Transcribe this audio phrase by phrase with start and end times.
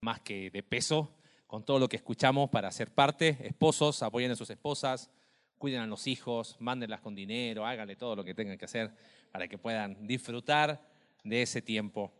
[0.00, 1.10] más que de peso
[1.46, 3.36] con todo lo que escuchamos para ser parte.
[3.42, 5.10] Esposos, apoyen a sus esposas,
[5.58, 8.90] cuiden a los hijos, mándenlas con dinero, háganle todo lo que tengan que hacer
[9.30, 10.80] para que puedan disfrutar
[11.22, 12.10] de ese tiempo.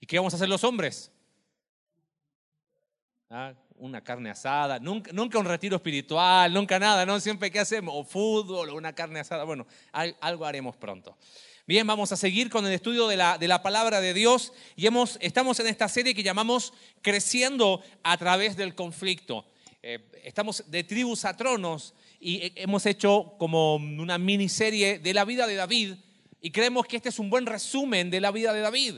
[0.00, 1.12] ¿Y qué vamos a hacer los hombres?
[3.30, 3.54] ¿Ah?
[3.76, 7.20] Una carne asada, nunca, nunca, un retiro espiritual, nunca nada, ¿no?
[7.20, 11.16] Siempre que hacemos, o fútbol, o una carne asada, bueno, algo haremos pronto.
[11.64, 14.88] Bien, vamos a seguir con el estudio de la, de la palabra de Dios y
[14.88, 16.72] hemos, estamos en esta serie que llamamos
[17.02, 19.46] Creciendo a través del conflicto.
[19.80, 25.46] Eh, estamos de tribus a tronos y hemos hecho como una miniserie de la vida
[25.46, 25.94] de David
[26.40, 28.96] y creemos que este es un buen resumen de la vida de David,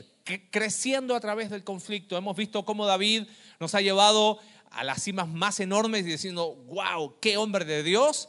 [0.49, 2.17] creciendo a través del conflicto.
[2.17, 3.27] Hemos visto cómo David
[3.59, 4.39] nos ha llevado
[4.71, 8.27] a las cimas más enormes y diciendo, wow, qué hombre de Dios,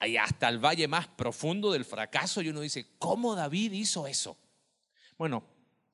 [0.00, 4.36] hasta el valle más profundo del fracaso y uno dice, ¿cómo David hizo eso?
[5.18, 5.44] Bueno,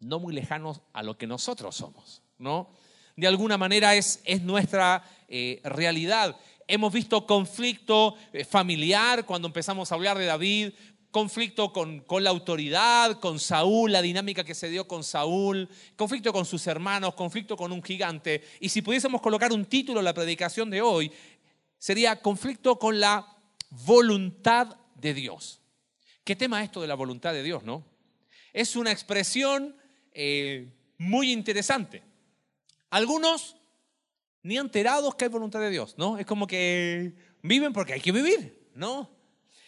[0.01, 2.71] no muy lejanos a lo que nosotros somos, ¿no?
[3.17, 6.37] De alguna manera es, es nuestra eh, realidad.
[6.69, 10.73] Hemos visto conflicto eh, familiar cuando empezamos a hablar de David,
[11.11, 16.33] conflicto con, con, la autoridad, con Saúl, la dinámica que se dio con Saúl, conflicto
[16.33, 18.45] con sus hermanos, conflicto con un gigante.
[18.61, 21.11] Y si pudiésemos colocar un título a la predicación de hoy,
[21.79, 23.36] sería conflicto con la
[23.85, 25.61] voluntad de Dios.
[26.25, 27.85] ¿Qué tema esto de la voluntad de Dios, no?
[28.53, 29.77] Es una expresión
[30.13, 32.03] eh, muy interesante.
[32.91, 33.57] Algunos
[34.43, 36.19] ni enterados que hay voluntad de Dios, ¿no?
[36.19, 39.11] Es como que viven porque hay que vivir, ¿no?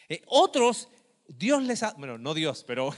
[0.09, 0.89] Eh, otros,
[1.27, 2.95] Dios les ha, bueno, no Dios, pero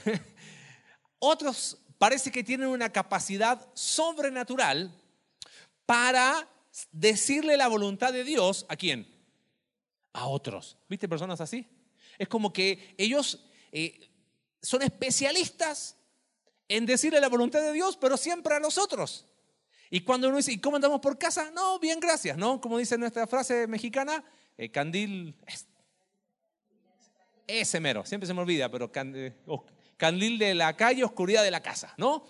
[1.19, 4.95] otros parece que tienen una capacidad sobrenatural
[5.85, 6.47] para
[6.91, 9.10] decirle la voluntad de Dios a quién?
[10.13, 10.77] A otros.
[10.89, 11.67] ¿Viste personas así?
[12.17, 14.09] Es como que ellos eh,
[14.61, 15.97] son especialistas
[16.67, 19.25] en decirle la voluntad de Dios, pero siempre a los otros.
[19.89, 21.51] Y cuando uno dice, ¿y cómo andamos por casa?
[21.51, 22.61] No, bien, gracias, ¿no?
[22.61, 24.23] Como dice nuestra frase mexicana,
[24.57, 25.35] eh, candil,
[27.45, 29.33] ese mero, siempre se me olvida, pero candil,
[29.97, 32.25] candil de la calle, oscuridad de la casa, ¿no?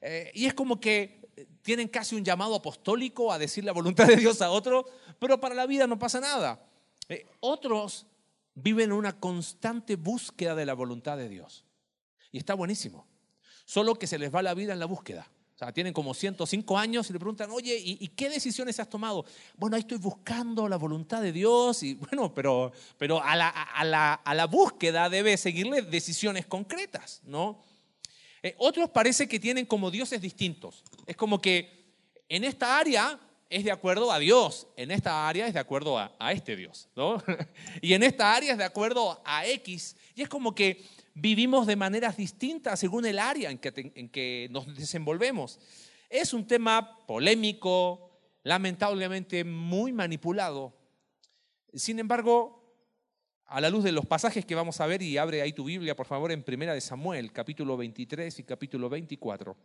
[0.00, 1.20] Eh, y es como que
[1.62, 4.86] tienen casi un llamado apostólico a decir la voluntad de Dios a otro,
[5.18, 6.64] pero para la vida no pasa nada.
[7.10, 8.06] Eh, otros
[8.54, 11.64] viven una constante búsqueda de la voluntad de Dios.
[12.32, 13.06] Y está buenísimo.
[13.64, 15.28] Solo que se les va la vida en la búsqueda.
[15.56, 19.26] O sea, tienen como 105 años y le preguntan, oye, ¿y, qué decisiones has tomado?
[19.58, 21.82] Bueno, ahí estoy buscando la voluntad de Dios.
[21.82, 27.20] Y bueno, pero, pero a, la, a, la, a la búsqueda debe seguirle decisiones concretas,
[27.24, 27.62] ¿no?
[28.42, 30.82] Eh, otros parece que tienen como dioses distintos.
[31.06, 31.92] Es como que
[32.28, 33.20] en esta área
[33.50, 37.20] es de acuerdo a Dios, en esta área es de acuerdo a, este Dios, ¿no?
[37.82, 39.96] Y en esta área es de acuerdo a X.
[40.14, 40.84] Y es como que
[41.14, 45.58] vivimos de maneras distintas según el área en que, en que nos desenvolvemos.
[46.08, 48.12] Es un tema polémico,
[48.44, 50.72] lamentablemente muy manipulado.
[51.74, 52.60] Sin embargo,
[53.46, 55.96] a la luz de los pasajes que vamos a ver, y abre ahí tu Biblia,
[55.96, 59.56] por favor, en Primera de Samuel, capítulo 23 y capítulo 24.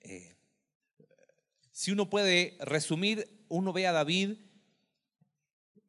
[0.00, 0.35] Eh,
[1.76, 4.38] si uno puede resumir, uno ve a David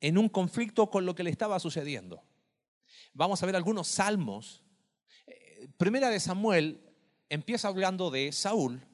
[0.01, 2.21] en un conflicto con lo que le estaba sucediendo.
[3.13, 4.65] Vamos a ver algunos salmos.
[5.27, 6.81] Eh, primera de Samuel
[7.29, 8.85] empieza hablando de Saúl,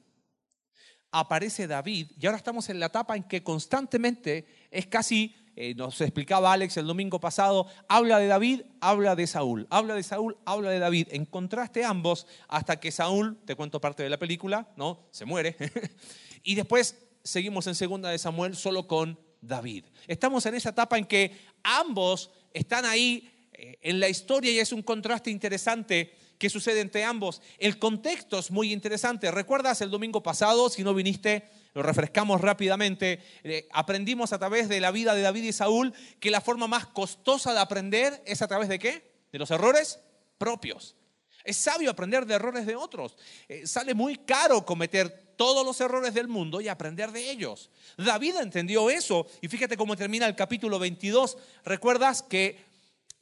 [1.10, 6.00] aparece David y ahora estamos en la etapa en que constantemente es casi, eh, nos
[6.00, 10.70] explicaba Alex el domingo pasado, habla de David, habla de Saúl, habla de Saúl, habla
[10.70, 11.08] de David.
[11.10, 15.08] En contraste ambos hasta que Saúl, te cuento parte de la película, ¿no?
[15.10, 15.56] Se muere.
[16.44, 19.86] Y después seguimos en segunda de Samuel solo con David.
[20.06, 24.72] Estamos en esa etapa en que ambos están ahí eh, en la historia y es
[24.72, 27.40] un contraste interesante que sucede entre ambos.
[27.58, 29.30] El contexto es muy interesante.
[29.30, 30.68] ¿Recuerdas el domingo pasado?
[30.68, 33.20] Si no viniste, lo refrescamos rápidamente.
[33.42, 36.86] Eh, aprendimos a través de la vida de David y Saúl que la forma más
[36.86, 39.10] costosa de aprender es a través de qué?
[39.32, 40.00] De los errores
[40.36, 40.96] propios.
[41.44, 43.16] Es sabio aprender de errores de otros.
[43.48, 47.70] Eh, sale muy caro cometer todos los errores del mundo y aprender de ellos.
[47.96, 51.36] David entendió eso y fíjate cómo termina el capítulo 22.
[51.64, 52.74] ¿Recuerdas que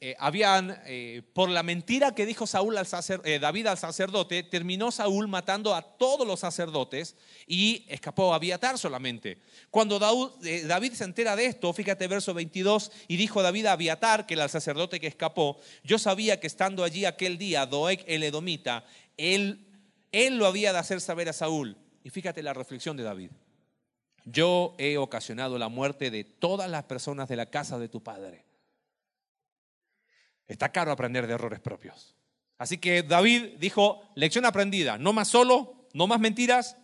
[0.05, 2.85] eh, habían, eh, por la mentira que dijo Saúl al
[3.23, 7.15] eh, David al sacerdote, terminó Saúl matando a todos los sacerdotes
[7.47, 9.37] y escapó a Abiatar solamente.
[9.69, 14.33] Cuando David se entera de esto, fíjate verso 22, y dijo David a Abiatar, que
[14.33, 18.83] era el sacerdote que escapó, yo sabía que estando allí aquel día, Doeg el Edomita,
[19.15, 19.65] él,
[20.11, 21.77] él lo había de hacer saber a Saúl.
[22.03, 23.31] Y fíjate la reflexión de David.
[24.25, 28.45] Yo he ocasionado la muerte de todas las personas de la casa de tu padre.
[30.47, 32.15] Está caro aprender de errores propios.
[32.57, 36.77] Así que David dijo, lección aprendida, no más solo, no más mentiras,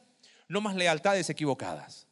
[0.48, 2.07] no más lealtades equivocadas.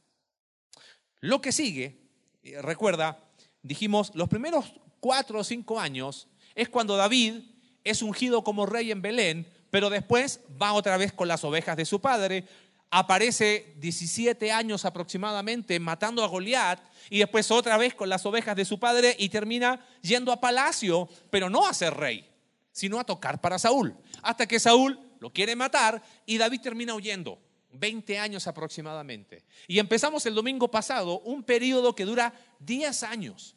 [1.19, 1.99] Lo que sigue,
[2.43, 3.19] eh, recuerda,
[3.63, 7.41] dijimos, los primeros cuatro o cinco años es cuando David
[7.83, 11.85] es ungido como rey en Belén, pero después va otra vez con las ovejas de
[11.85, 12.45] su padre,
[12.89, 16.79] aparece 17 años aproximadamente matando a Goliat
[17.09, 21.09] y después otra vez con las ovejas de su padre y termina yendo a palacio,
[21.29, 22.29] pero no a ser rey,
[22.71, 27.41] sino a tocar para Saúl, hasta que Saúl lo quiere matar y David termina huyendo.
[27.69, 29.43] 20 años aproximadamente.
[29.67, 33.55] Y empezamos el domingo pasado un periodo que dura 10 años,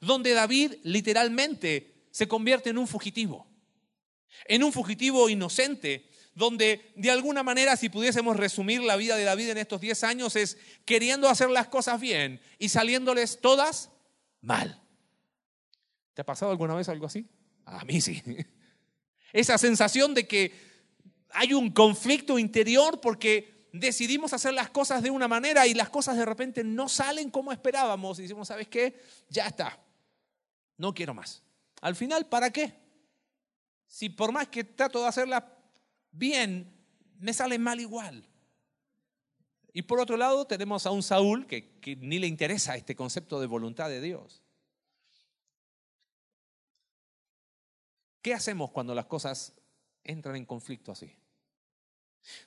[0.00, 3.46] donde David literalmente se convierte en un fugitivo,
[4.46, 9.48] en un fugitivo inocente, donde de alguna manera, si pudiésemos resumir la vida de David
[9.48, 13.90] en estos 10 años, es queriendo hacer las cosas bien y saliéndoles todas
[14.42, 14.82] mal.
[16.12, 17.26] ¿Te ha pasado alguna vez algo así?
[17.64, 18.22] A mí sí.
[19.32, 20.52] Esa sensación de que
[21.30, 26.18] hay un conflicto interior porque decidimos hacer las cosas de una manera y las cosas
[26.18, 29.00] de repente no salen como esperábamos y decimos, ¿sabes qué?
[29.30, 29.82] Ya está.
[30.76, 31.42] No quiero más.
[31.80, 32.74] Al final, ¿para qué?
[33.86, 35.55] Si por más que trato de hacerla
[36.16, 36.72] bien,
[37.18, 38.28] me sale mal igual.
[39.72, 43.46] Y por otro lado tenemos a un Saúl que, ni le interesa este concepto de
[43.46, 44.42] voluntad de Dios.
[48.22, 49.52] ¿Qué hacemos cuando las cosas
[50.02, 51.14] entran en conflicto así?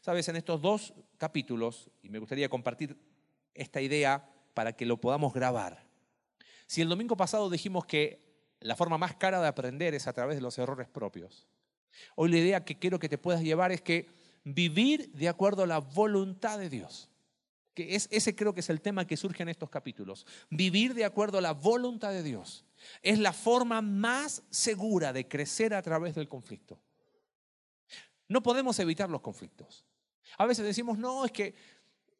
[0.01, 2.97] Sabes, en estos dos capítulos, y me gustaría compartir
[3.53, 5.85] esta idea para que lo podamos grabar.
[6.65, 10.35] Si el domingo pasado dijimos que la forma más cara de aprender es a través
[10.35, 11.47] de los errores propios,
[12.15, 14.07] hoy la idea que quiero que te puedas llevar es que
[14.43, 17.09] vivir de acuerdo a la voluntad de Dios.
[17.73, 20.25] Que es, ese creo que es el tema que surge en estos capítulos.
[20.49, 22.65] Vivir de acuerdo a la voluntad de Dios
[23.01, 26.79] es la forma más segura de crecer a través del conflicto.
[28.27, 29.85] No podemos evitar los conflictos.
[30.37, 31.55] A veces decimos, no, es que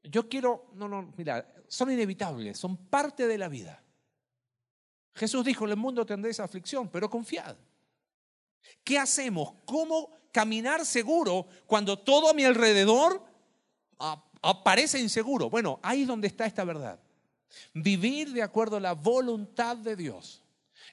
[0.04, 3.84] yo quiero, no, no, mira, son inevitables, son parte de la vida.
[5.14, 7.56] Jesús dijo, en el mundo tendréis aflicción, pero confiad.
[8.84, 9.54] ¿Qué hacemos?
[9.66, 13.24] ¿Cómo caminar seguro cuando todo a mi alrededor
[14.42, 15.50] aparece inseguro?
[15.50, 17.00] Bueno, ahí es donde está esta verdad.
[17.74, 20.44] Vivir de acuerdo a la voluntad de Dios.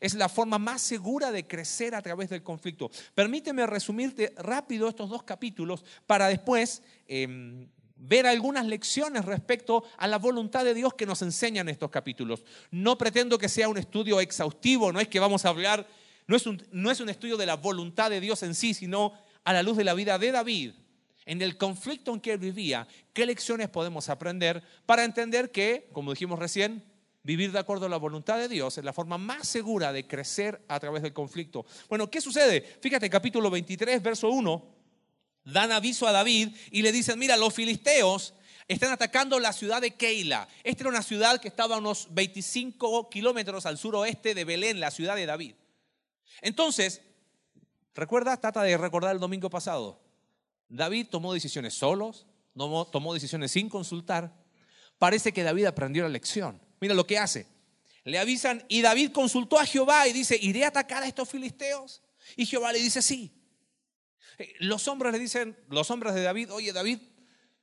[0.01, 2.91] Es la forma más segura de crecer a través del conflicto.
[3.15, 10.19] Permíteme resumirte rápido estos dos capítulos para después em, ver algunas lecciones respecto a la
[10.19, 12.45] voluntad de Dios que nos enseñan estos capítulos.
[12.71, 15.87] No pretendo que sea un estudio exhaustivo, no es que vamos a hablar,
[16.27, 19.13] no es un, no es un estudio de la voluntad de Dios en sí, sino
[19.45, 20.73] a la luz de la vida de David,
[21.25, 26.13] en el conflicto en que él vivía, qué lecciones podemos aprender para entender que, como
[26.13, 26.85] dijimos recién,
[27.27, 30.63] Vivir de acuerdo a la voluntad de Dios es la forma más segura de crecer
[30.69, 31.67] a través del conflicto.
[31.89, 32.61] Bueno, ¿qué sucede?
[32.81, 34.65] Fíjate, capítulo 23, verso 1,
[35.43, 38.33] dan aviso a David y le dicen, mira, los filisteos
[38.69, 40.47] están atacando la ciudad de Keila.
[40.63, 44.93] Esta era una ciudad que estaba a unos 25 kilómetros al suroeste de Belén, la
[44.93, 45.57] ciudad de David.
[46.43, 47.03] Entonces,
[47.95, 50.01] recuerda, trata de recordar el domingo pasado.
[50.69, 54.35] David tomó decisiones solos, tomó decisiones sin consultar.
[54.99, 56.61] Parece que David aprendió la lección.
[56.81, 57.47] Mira lo que hace.
[58.05, 62.03] Le avisan y David consultó a Jehová y dice, ¿iré a atacar a estos filisteos?
[62.37, 63.33] Y Jehová le dice, sí.
[64.39, 66.99] Eh, los hombres le dicen, los hombres de David, oye David,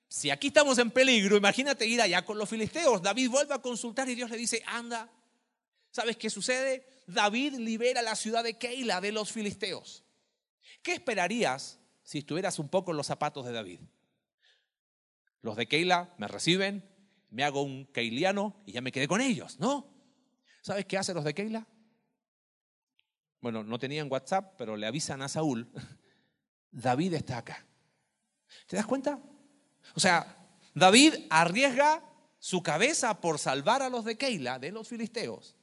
[0.08, 3.02] si aquí estamos en peligro, imagínate ir allá con los filisteos.
[3.02, 5.10] David vuelve a consultar y Dios le dice, anda.
[5.92, 6.86] ¿Sabes qué sucede?
[7.08, 10.04] David libera la ciudad de Keila de los filisteos.
[10.82, 13.80] ¿Qué esperarías si estuvieras un poco en los zapatos de David?
[15.42, 16.90] Los de Keila me reciben,
[17.30, 19.94] me hago un keiliano y ya me quedé con ellos, ¿no?
[20.62, 21.68] ¿Sabes qué hacen los de Keila?
[23.42, 25.70] Bueno, no tenían WhatsApp, pero le avisan a Saúl,
[26.72, 27.66] David está acá.
[28.68, 29.20] ¿Te das cuenta?
[29.96, 30.38] O sea,
[30.74, 32.04] David arriesga
[32.40, 35.58] su cabeza por salvar a los de Keila, de los filisteos.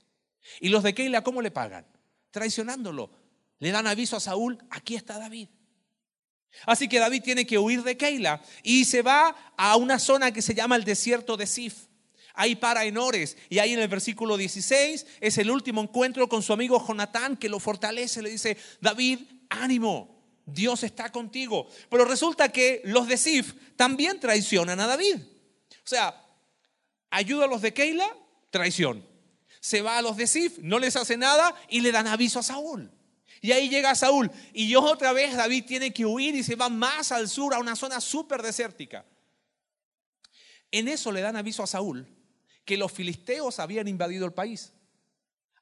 [0.61, 1.87] ¿Y los de Keila cómo le pagan?
[2.31, 3.11] Traicionándolo.
[3.59, 5.49] Le dan aviso a Saúl, aquí está David.
[6.67, 10.43] Así que David tiene que huir de Keila y se va a una zona que
[10.43, 11.87] se llama el desierto de Sif.
[12.35, 12.97] Ahí para en
[13.49, 17.49] y ahí en el versículo 16 es el último encuentro con su amigo Jonatán que
[17.49, 21.69] lo fortalece, le dice, David, ánimo, Dios está contigo.
[21.91, 25.17] Pero resulta que los de Sif también traicionan a David.
[25.17, 26.25] O sea,
[27.11, 28.17] ayuda a los de Keila,
[28.51, 29.10] traición.
[29.61, 32.43] Se va a los de Sif, no les hace nada y le dan aviso a
[32.43, 32.91] Saúl.
[33.43, 34.31] Y ahí llega Saúl.
[34.53, 37.77] Y otra vez David tiene que huir y se va más al sur, a una
[37.77, 39.05] zona súper desértica.
[40.71, 42.07] En eso le dan aviso a Saúl
[42.65, 44.73] que los filisteos habían invadido el país.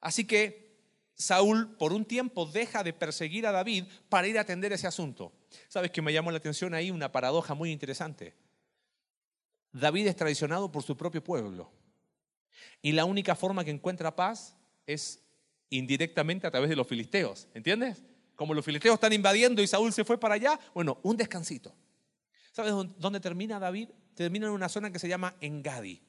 [0.01, 0.69] Así que
[1.15, 5.33] Saúl por un tiempo deja de perseguir a David para ir a atender ese asunto.
[5.69, 8.35] ¿Sabes que me llamó la atención ahí una paradoja muy interesante?
[9.73, 11.73] David es traicionado por su propio pueblo.
[12.83, 15.23] Y la única forma que encuentra paz es
[15.71, 17.49] indirectamente a través de los filisteos.
[17.55, 18.05] ¿Entiendes?
[18.37, 21.75] Como los filisteos están invadiendo y Saúl se fue para allá, bueno, un descansito.
[22.53, 23.91] ¿Sabes dónde termina David?
[24.15, 26.03] Termina en una zona que se llama Engadi.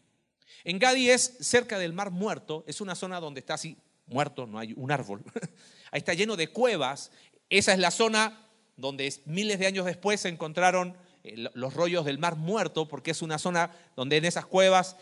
[0.63, 3.77] Engadi es cerca del Mar Muerto, es una zona donde está así
[4.07, 5.23] muerto, no hay un árbol.
[5.91, 7.11] Ahí está lleno de cuevas.
[7.49, 12.35] Esa es la zona donde miles de años después se encontraron los rollos del Mar
[12.35, 14.95] Muerto, porque es una zona donde en esas cuevas,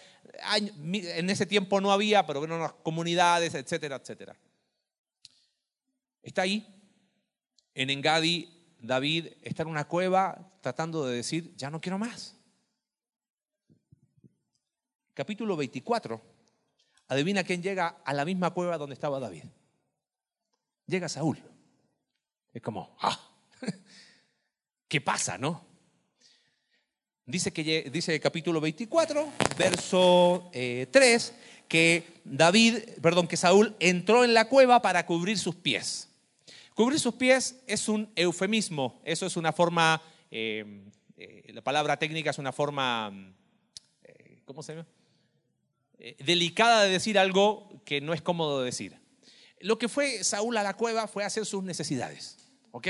[0.54, 4.36] en ese tiempo no había, pero bueno, las comunidades, etcétera, etcétera.
[6.24, 6.68] Está ahí,
[7.74, 12.36] en Engadi, David está en una cueva tratando de decir, ya no quiero más.
[15.14, 16.22] Capítulo 24,
[17.08, 19.46] adivina quién llega a la misma cueva donde estaba David.
[20.86, 21.40] Llega Saúl.
[22.54, 23.20] Es como, ah,
[24.88, 25.67] ¿qué pasa, no?
[27.30, 31.34] Dice, que, dice capítulo 24, verso 3, eh,
[31.68, 36.08] que David, perdón, que Saúl entró en la cueva para cubrir sus pies.
[36.74, 40.86] Cubrir sus pies es un eufemismo, eso es una forma, eh,
[41.18, 43.12] eh, la palabra técnica es una forma,
[44.46, 44.88] ¿cómo se llama?
[46.20, 48.96] delicada de decir algo que no es cómodo de decir.
[49.60, 52.38] Lo que fue Saúl a la cueva fue hacer sus necesidades,
[52.72, 52.88] ¿ok?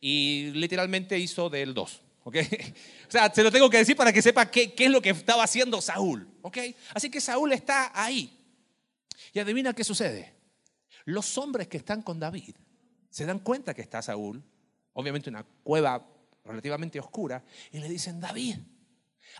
[0.00, 2.00] Y literalmente hizo del dos.
[2.26, 2.36] ¿Ok?
[3.08, 5.10] O sea, se lo tengo que decir para que sepa qué, qué es lo que
[5.10, 6.58] estaba haciendo Saúl, ¿ok?
[6.92, 8.36] Así que Saúl está ahí.
[9.32, 10.34] Y adivina qué sucede.
[11.04, 12.56] Los hombres que están con David
[13.10, 14.42] se dan cuenta que está Saúl,
[14.92, 16.04] obviamente una cueva
[16.44, 18.56] relativamente oscura, y le dicen, David,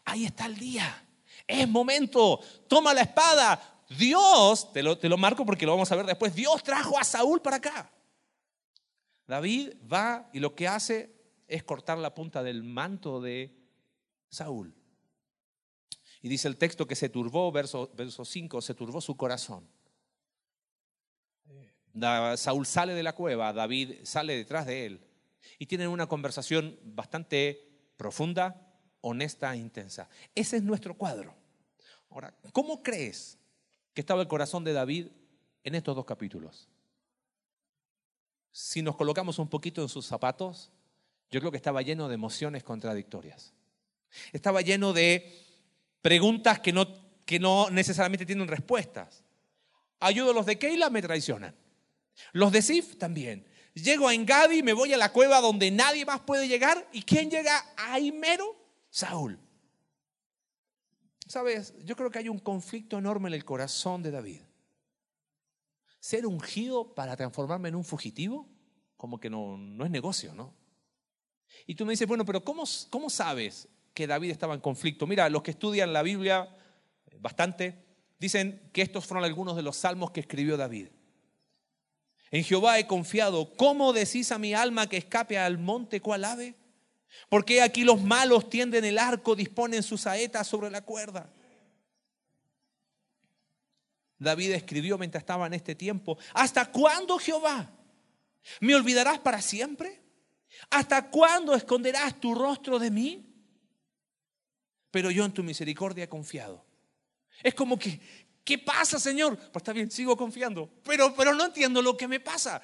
[0.05, 1.05] ahí está el día,
[1.45, 3.83] es momento, toma la espada.
[3.99, 7.05] Dios, te lo, te lo marco porque lo vamos a ver después, Dios trajo a
[7.05, 7.90] Saúl para acá.
[9.26, 11.15] David va y lo que hace
[11.47, 13.57] es cortar la punta del manto de
[14.29, 14.75] Saúl.
[16.23, 19.69] Y dice el texto que se turbó, verso, verso 5, se turbó su corazón.
[22.37, 25.07] Saúl sale de la cueva, David sale detrás de él
[25.59, 30.09] y tienen una conversación bastante profunda, honesta e intensa.
[30.35, 31.35] Ese es nuestro cuadro.
[32.11, 33.38] Ahora, ¿cómo crees
[33.95, 35.09] que estaba el corazón de David
[35.65, 36.69] en estos dos capítulos?
[38.53, 40.71] Si nos colocamos un poquito en sus zapatos,
[41.30, 43.52] yo creo que estaba lleno de emociones contradictorias.
[44.33, 45.42] Estaba lleno de
[46.00, 46.87] preguntas que no,
[47.25, 49.25] que no necesariamente tienen respuestas.
[50.00, 51.54] Ayudo a los de Keila, me traicionan.
[52.33, 53.47] Los de Sif también.
[53.75, 56.88] Llego a Engadi, me voy a la cueva donde nadie más puede llegar.
[56.92, 58.56] ¿Y quién llega ahí mero?
[58.88, 59.38] Saúl.
[61.26, 64.40] Sabes, yo creo que hay un conflicto enorme en el corazón de David.
[65.99, 68.49] Ser ungido para transformarme en un fugitivo,
[68.97, 70.54] como que no, no es negocio, ¿no?
[71.66, 75.06] Y tú me dices, bueno, pero ¿cómo, ¿cómo sabes que David estaba en conflicto?
[75.06, 76.48] Mira, los que estudian la Biblia
[77.06, 77.84] eh, bastante,
[78.18, 80.88] dicen que estos fueron algunos de los salmos que escribió David.
[82.30, 83.54] En Jehová he confiado.
[83.56, 86.54] ¿Cómo decís a mi alma que escape al monte cual ave?
[87.28, 91.32] Porque aquí los malos tienden el arco, disponen sus saetas sobre la cuerda.
[94.18, 97.70] David escribió mientras estaba en este tiempo, ¿hasta cuándo Jehová?
[98.60, 100.00] ¿Me olvidarás para siempre?
[100.70, 103.26] ¿Hasta cuándo esconderás tu rostro de mí?
[104.90, 106.64] Pero yo en tu misericordia he confiado.
[107.42, 108.00] Es como que,
[108.44, 109.36] ¿qué pasa, Señor?
[109.36, 112.62] Pues está bien, sigo confiando, pero, pero no entiendo lo que me pasa.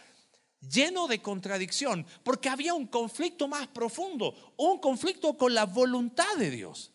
[0.60, 6.50] Lleno de contradicción, porque había un conflicto más profundo, un conflicto con la voluntad de
[6.50, 6.92] Dios.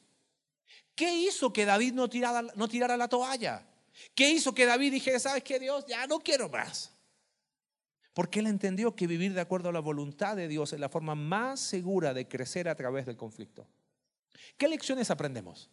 [0.96, 3.68] ¿Qué hizo que David no tirara, no tirara la toalla?
[4.16, 6.97] ¿Qué hizo que David dijera, sabes qué, Dios, ya no quiero más?
[8.18, 11.14] Porque él entendió que vivir de acuerdo a la voluntad de Dios es la forma
[11.14, 13.68] más segura de crecer a través del conflicto.
[14.58, 15.70] ¿Qué lecciones aprendemos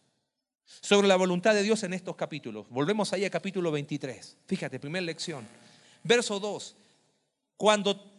[0.63, 2.69] sobre la voluntad de Dios en estos capítulos?
[2.69, 4.37] Volvemos ahí a capítulo 23.
[4.45, 5.47] Fíjate, primera lección.
[6.03, 6.75] Verso 2.
[7.57, 8.13] Cuando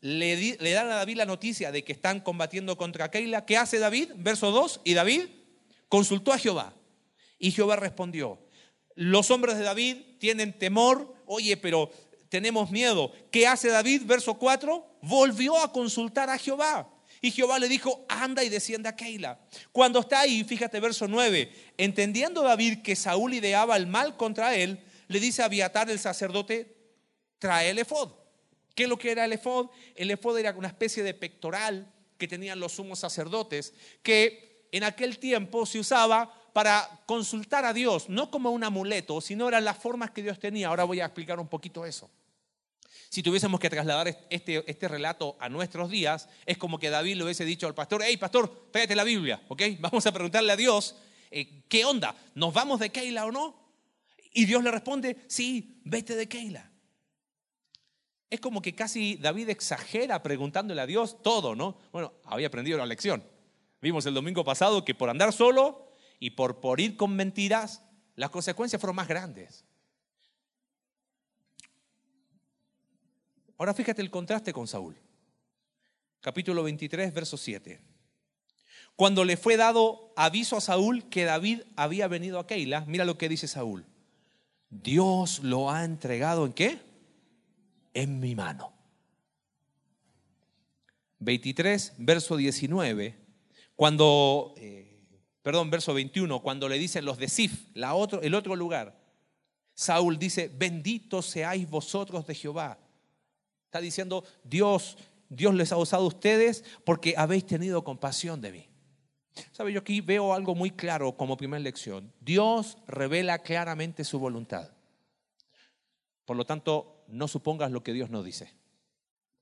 [0.00, 3.80] le, le, dan a David la noticia de que están combatiendo contra Keila, ¿qué hace
[3.80, 4.10] David?
[4.14, 4.82] Verso 2.
[4.84, 5.22] Y David
[5.88, 6.72] consultó a Jehová.
[7.36, 8.38] Y Jehová respondió.
[8.94, 11.16] Los hombres de David tienen temor.
[11.26, 11.90] Oye, pero
[12.32, 13.12] tenemos miedo.
[13.30, 14.04] ¿Qué hace David?
[14.06, 16.88] Verso 4, volvió a consultar a Jehová.
[17.20, 19.38] Y Jehová le dijo, anda y descienda a Keila.
[19.70, 24.82] Cuando está ahí, fíjate verso 9, entendiendo David que Saúl ideaba el mal contra él,
[25.08, 26.74] le dice a Abiatar el sacerdote,
[27.38, 28.12] trae el efod.
[28.74, 29.68] ¿Qué es lo que era el efod?
[29.94, 35.18] El efod era una especie de pectoral que tenían los sumos sacerdotes, que en aquel
[35.18, 40.12] tiempo se usaba para consultar a Dios, no como un amuleto, sino eran las formas
[40.12, 40.68] que Dios tenía.
[40.68, 42.10] Ahora voy a explicar un poquito eso.
[43.12, 47.24] Si tuviésemos que trasladar este, este relato a nuestros días, es como que David le
[47.24, 49.62] hubiese dicho al pastor, hey pastor, pégate la Biblia, ¿ok?
[49.80, 50.96] Vamos a preguntarle a Dios.
[51.30, 52.16] eh, ¿qué onda?
[52.34, 53.54] ¿Nos vamos de Keila o no?
[54.32, 56.70] Y Dios le responde, sí, vete de Keila.
[58.30, 61.76] Es como que casi David exagera preguntándole a Dios todo, ¿no?
[61.92, 63.22] Bueno, había aprendido la lección.
[63.82, 67.82] Vimos el domingo pasado que por andar solo y por, por ir con mentiras,
[68.16, 69.66] las consecuencias fueron más grandes.
[73.62, 74.96] Ahora fíjate el contraste con Saúl.
[76.20, 77.80] Capítulo 23, verso 7.
[78.96, 83.16] Cuando le fue dado aviso a Saúl que David había venido a Keila, mira lo
[83.18, 83.86] que dice Saúl.
[84.68, 86.80] Dios lo ha entregado en qué?
[87.94, 88.72] En mi mano.
[91.20, 93.14] 23, verso 19.
[93.76, 95.06] Cuando, eh,
[95.40, 99.00] perdón, verso 21, cuando le dicen los de Sif, la otro, el otro lugar,
[99.72, 102.81] Saúl dice, bendito seáis vosotros de Jehová.
[103.72, 104.98] Está diciendo, Dios,
[105.30, 108.68] Dios les ha usado a ustedes porque habéis tenido compasión de mí.
[109.50, 109.72] ¿Sabe?
[109.72, 112.12] Yo aquí veo algo muy claro como primera lección.
[112.20, 114.72] Dios revela claramente su voluntad.
[116.26, 118.52] Por lo tanto, no supongas lo que Dios no dice.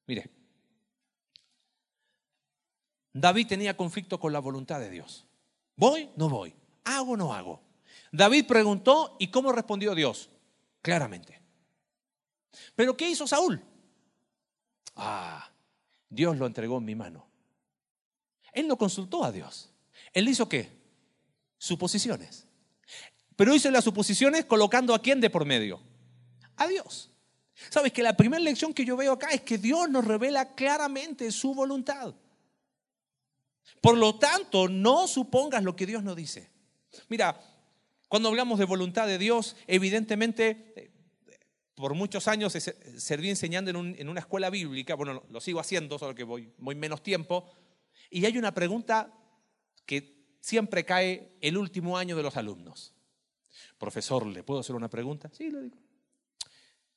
[0.06, 0.30] Mire,
[3.12, 5.26] David tenía conflicto con la voluntad de Dios.
[5.75, 6.08] ¿Voy?
[6.14, 6.54] No voy.
[6.84, 7.16] ¿Hago?
[7.16, 7.60] No hago.
[8.12, 10.30] David preguntó y ¿cómo respondió Dios?
[10.82, 11.42] Claramente.
[12.76, 13.60] Pero ¿qué hizo Saúl?
[14.97, 15.50] Ah,
[16.09, 17.26] Dios lo entregó en mi mano.
[18.52, 19.70] Él no consultó a Dios.
[20.12, 20.68] Él hizo qué?
[21.59, 22.47] Suposiciones.
[23.37, 25.80] Pero hizo las suposiciones colocando a quién de por medio?
[26.56, 27.11] A Dios.
[27.68, 31.30] Sabes que la primera lección que yo veo acá es que Dios nos revela claramente
[31.30, 32.14] su voluntad.
[33.80, 36.50] Por lo tanto, no supongas lo que Dios no dice.
[37.09, 37.40] Mira,
[38.09, 40.89] cuando hablamos de voluntad de Dios, evidentemente,
[41.80, 46.25] por muchos años serví enseñando en, una escuela bíblica, bueno, lo sigo haciendo, solo que
[46.25, 47.50] voy, voy menos tiempo,
[48.10, 49.12] y hay una pregunta
[49.87, 52.94] que siempre cae el último año de los alumnos.
[53.78, 55.30] Profesor, ¿le puedo hacer una pregunta?
[55.32, 55.76] Sí, le digo.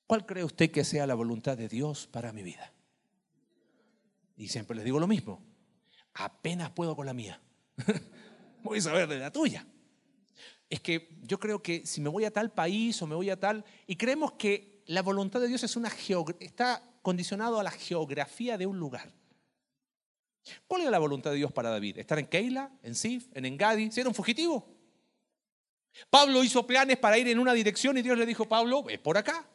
[0.05, 2.73] ¿Cuál cree usted que sea la voluntad de Dios para mi vida?
[4.35, 5.53] Y siempre les digo lo mismo
[6.13, 7.41] apenas puedo con la mía.
[8.63, 9.65] voy a saber de la tuya.
[10.69, 13.39] Es que yo creo que si me voy a tal país o me voy a
[13.39, 15.91] tal, y creemos que la voluntad de Dios es una
[16.39, 19.11] está condicionado a la geografía de un lugar.
[20.67, 21.99] ¿Cuál era la voluntad de Dios para David?
[21.99, 23.91] ¿Estar en Keila, en Sif, en Engadi?
[23.91, 24.67] ¿Ser un fugitivo?
[26.09, 29.17] Pablo hizo planes para ir en una dirección y Dios le dijo, Pablo, es por
[29.17, 29.47] acá.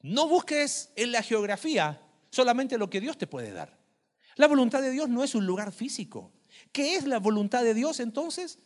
[0.00, 3.78] No busques en la geografía solamente lo que Dios te puede dar.
[4.36, 6.32] La voluntad de Dios no es un lugar físico.
[6.72, 8.58] ¿Qué es la voluntad de Dios entonces?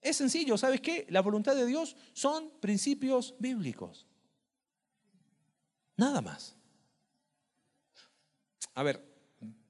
[0.00, 1.06] Es sencillo, ¿sabes qué?
[1.08, 4.06] La voluntad de Dios son principios bíblicos.
[5.96, 6.56] Nada más.
[8.74, 9.04] A ver,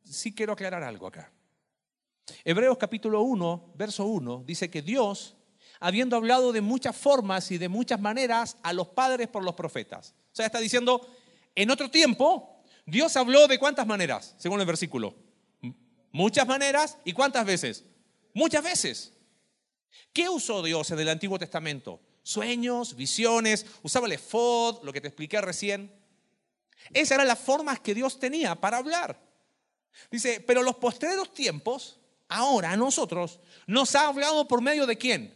[0.05, 1.31] sí quiero aclarar algo acá.
[2.45, 5.37] Hebreos capítulo 1, verso 1, dice que Dios,
[5.81, 10.15] habiendo hablado de muchas formas y de muchas maneras a los padres por los profetas.
[10.33, 11.07] O sea, está diciendo,
[11.55, 15.15] en otro tiempo, Dios habló de cuántas maneras, según el versículo.
[16.15, 16.97] Muchas maneras.
[17.05, 17.85] ¿Y cuántas veces?
[18.35, 19.13] Muchas veces.
[20.13, 22.01] ¿Qué usó Dios en el Antiguo Testamento?
[22.23, 24.19] Sueños, visiones, usaba el
[24.83, 25.93] lo que te expliqué recién.
[26.93, 29.21] Esas eran las formas que Dios tenía para hablar.
[30.11, 35.35] Dice, pero los postreros tiempos, ahora a nosotros, nos ha hablado por medio de quién?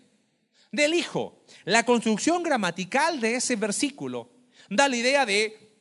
[0.72, 1.44] Del Hijo.
[1.64, 4.30] La construcción gramatical de ese versículo
[4.68, 5.72] da la idea de,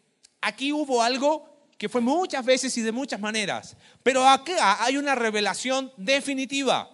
[0.42, 3.76] aquí hubo algo que fue muchas veces y de muchas maneras.
[4.04, 6.90] Pero acá hay una revelación definitiva.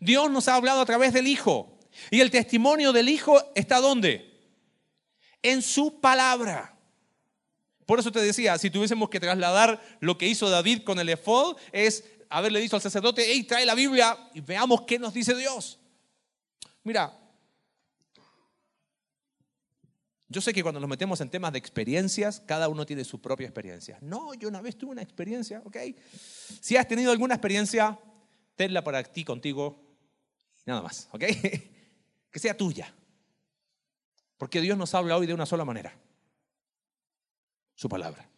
[0.00, 1.78] Dios nos ha hablado a través del Hijo.
[2.10, 4.40] Y el testimonio del Hijo está ¿dónde?
[5.42, 6.78] En su palabra.
[7.92, 11.58] Por eso te decía, si tuviésemos que trasladar lo que hizo David con el efod,
[11.72, 15.78] es haberle dicho al sacerdote, hey, trae la Biblia y veamos qué nos dice Dios.
[16.84, 17.14] Mira,
[20.26, 23.44] Yo sé que cuando nos metemos en temas de experiencias, cada uno tiene su propia
[23.46, 23.98] experiencia.
[24.00, 25.76] No, yo una vez tuve una experiencia, ¿ok?
[26.62, 27.98] Si has tenido alguna experiencia,
[28.56, 29.84] tenla para ti, contigo,
[30.64, 31.24] nada más, ¿ok?
[32.30, 32.94] Que sea tuya.
[34.38, 35.94] Porque Dios nos habla hoy de una sola manera.
[37.74, 38.28] Su palabra.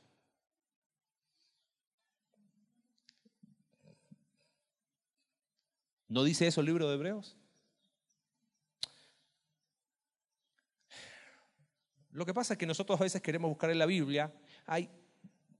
[6.08, 7.36] ¿No dice eso el libro de Hebreos?
[12.12, 14.32] Lo que pasa es que nosotros a veces queremos buscar en la Biblia,
[14.66, 14.88] hay,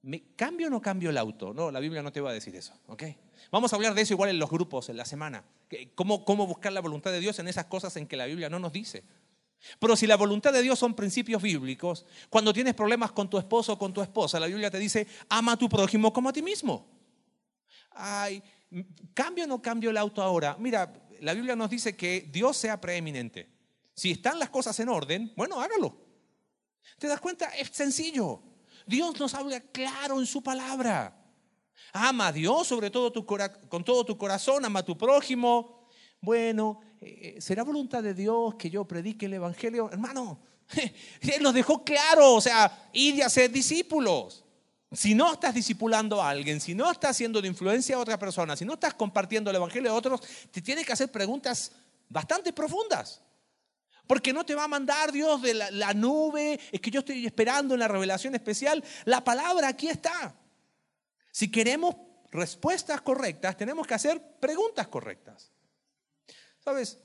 [0.02, 1.52] ¿me ¿cambio o no cambio el auto?
[1.52, 3.02] No, la Biblia no te va a decir eso, ¿ok?
[3.50, 5.44] Vamos a hablar de eso igual en los grupos, en la semana.
[5.96, 8.60] ¿Cómo, cómo buscar la voluntad de Dios en esas cosas en que la Biblia no
[8.60, 9.02] nos dice?
[9.78, 13.74] Pero si la voluntad de Dios son principios bíblicos, cuando tienes problemas con tu esposo
[13.74, 16.42] o con tu esposa, la Biblia te dice, ama a tu prójimo como a ti
[16.42, 16.86] mismo.
[17.90, 18.42] Ay,
[19.14, 20.56] ¿cambio o no cambio el auto ahora?
[20.58, 23.48] Mira, la Biblia nos dice que Dios sea preeminente.
[23.94, 25.96] Si están las cosas en orden, bueno, hágalo.
[26.98, 27.46] ¿Te das cuenta?
[27.56, 28.42] Es sencillo.
[28.86, 31.20] Dios nos habla claro en su palabra.
[31.92, 35.88] Ama a Dios sobre todo con todo tu corazón, ama a tu prójimo.
[36.20, 36.80] Bueno,
[37.38, 39.90] ¿será voluntad de Dios que yo predique el Evangelio?
[39.90, 40.38] Hermano,
[41.20, 44.44] Él nos dejó claro, o sea, ir y hacer discípulos.
[44.92, 48.56] Si no estás discipulando a alguien, si no estás haciendo de influencia a otra persona,
[48.56, 51.72] si no estás compartiendo el Evangelio a otros, te tiene que hacer preguntas
[52.08, 53.20] bastante profundas.
[54.06, 57.74] Porque no te va a mandar Dios de la, nube, es que yo estoy esperando
[57.74, 58.84] en la revelación especial.
[59.06, 60.34] La palabra aquí está.
[61.32, 61.96] Si queremos
[62.30, 65.53] respuestas correctas, tenemos que hacer preguntas correctas.
[66.64, 66.98] ¿Sabes?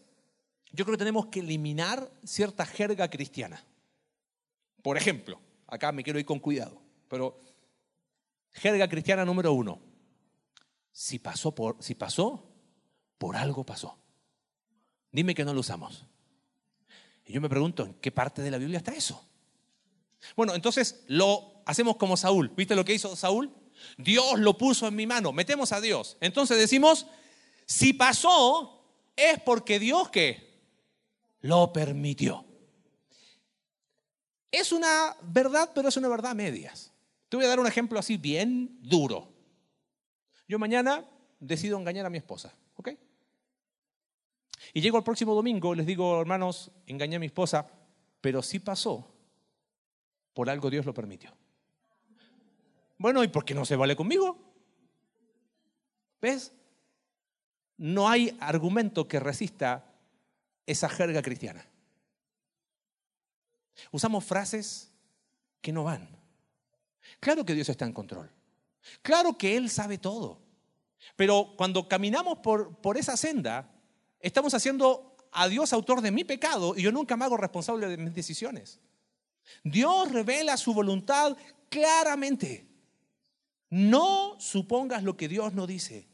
[0.72, 3.64] Yo creo que tenemos que eliminar cierta jerga cristiana.
[4.82, 7.42] Por ejemplo, acá me quiero ir con cuidado, pero
[8.52, 9.82] jerga cristiana número uno.
[10.92, 12.50] Si pasó por, si pasó,
[13.18, 13.98] por algo pasó.
[15.12, 16.06] Dime que no lo usamos.
[17.26, 19.24] Y yo me pregunto, ¿en qué parte de la Biblia está eso?
[20.36, 22.50] Bueno, entonces lo hacemos como Saúl.
[22.56, 23.54] ¿Viste lo que hizo Saúl?
[23.98, 25.32] Dios lo puso en mi mano.
[25.32, 26.18] Metemos a Dios.
[26.22, 27.08] Entonces decimos,
[27.66, 28.79] si pasó,
[29.20, 30.50] es porque Dios que
[31.42, 32.46] lo permitió.
[34.52, 36.92] Es una verdad, pero es una verdad a medias.
[37.30, 39.32] Te voy a dar un ejemplo así bien duro.
[40.48, 41.06] Yo mañana
[41.40, 42.90] decido engañar a mi esposa, ¿ok?
[44.74, 47.70] Y llego el próximo domingo, les digo, hermanos, engañé a mi esposa,
[48.22, 49.08] pero sí pasó,
[50.34, 51.36] por algo Dios lo permitió.
[52.98, 54.38] Bueno, ¿y por qué no se vale conmigo?
[56.22, 56.52] ¿Ves?
[57.80, 59.92] No hay argumento que resista
[60.68, 61.66] esa jerga cristiana.
[63.92, 64.92] Usamos frases
[65.62, 66.08] que no van.
[67.20, 68.30] Claro que Dios está en control.
[69.02, 70.40] Claro que Él sabe todo.
[71.16, 73.72] Pero cuando caminamos por, por esa senda,
[74.20, 77.98] Estamos haciendo a Dios autor de mi pecado y yo nunca me hago responsable de
[77.98, 78.80] mis decisiones.
[79.64, 81.38] Dios revela su voluntad
[81.70, 82.68] claramente.
[83.70, 86.09] No supongas lo que Dios no dice.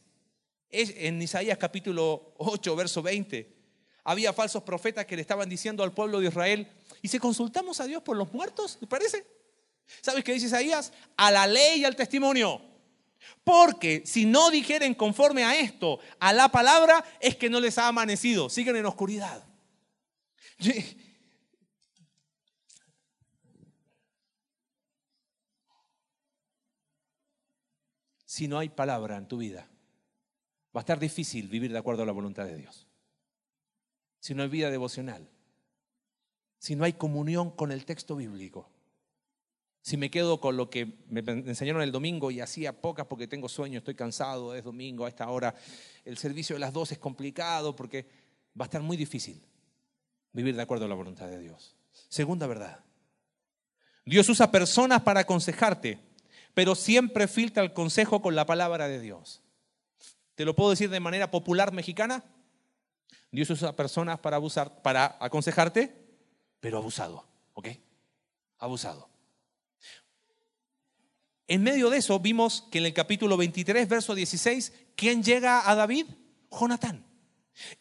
[0.77, 3.55] En Isaías capítulo 8, verso 20.
[4.03, 6.69] Había falsos profetas que le estaban diciendo al pueblo de Israel,
[7.01, 8.77] ¿y si consultamos a Dios por los muertos?
[8.77, 9.25] ¿Te parece?
[10.01, 10.91] ¿Sabes qué dice Isaías?
[11.15, 12.61] A la ley y al testimonio.
[13.45, 17.87] Porque si no dijeren conforme a esto, a la palabra, es que no les ha
[17.87, 19.45] amanecido, siguen en oscuridad.
[28.25, 29.69] Si no hay palabra en tu vida,
[30.75, 32.87] va a estar difícil vivir de acuerdo a la voluntad de Dios.
[34.19, 35.29] Si no hay vida devocional,
[36.57, 38.69] si no hay comunión con el texto bíblico,
[39.81, 43.47] si me quedo con lo que me enseñaron el domingo y hacía pocas porque tengo
[43.47, 45.53] sueño, estoy cansado, es domingo a esta hora,
[46.03, 48.07] el servicio de las dos es complicado porque
[48.59, 49.41] va a estar muy difícil
[50.33, 51.75] vivir de acuerdo a la voluntad de Dios.
[52.09, 52.83] Segunda verdad,
[54.05, 55.99] Dios usa personas para aconsejarte,
[56.53, 59.43] pero siempre filtra el consejo con la palabra de Dios.
[60.35, 62.23] ¿Te lo puedo decir de manera popular mexicana?
[63.31, 65.95] Dios usa personas para abusar, para aconsejarte,
[66.59, 67.69] pero abusado, ¿ok?
[68.59, 69.09] Abusado.
[71.47, 75.75] En medio de eso vimos que en el capítulo 23, verso 16, ¿quién llega a
[75.75, 76.07] David?
[76.51, 77.05] Jonatán.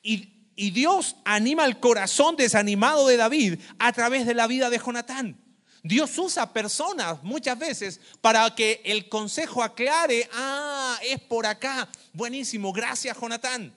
[0.02, 4.78] Y, y Dios anima el corazón desanimado de David a través de la vida de
[4.78, 5.43] Jonatán.
[5.84, 11.88] Dios usa personas muchas veces para que el consejo aclare, ah, es por acá.
[12.12, 13.72] Buenísimo, gracias Jonatán.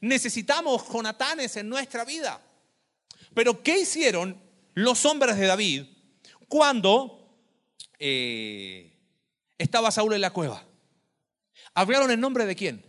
[0.00, 2.40] Necesitamos Jonatanes en nuestra vida.
[3.34, 4.36] Pero ¿qué hicieron
[4.74, 5.84] los hombres de David
[6.48, 7.20] cuando
[7.98, 8.96] eh,
[9.58, 10.64] estaba Saúl en la cueva.
[11.74, 12.82] ¿Hablaron en nombre de quién?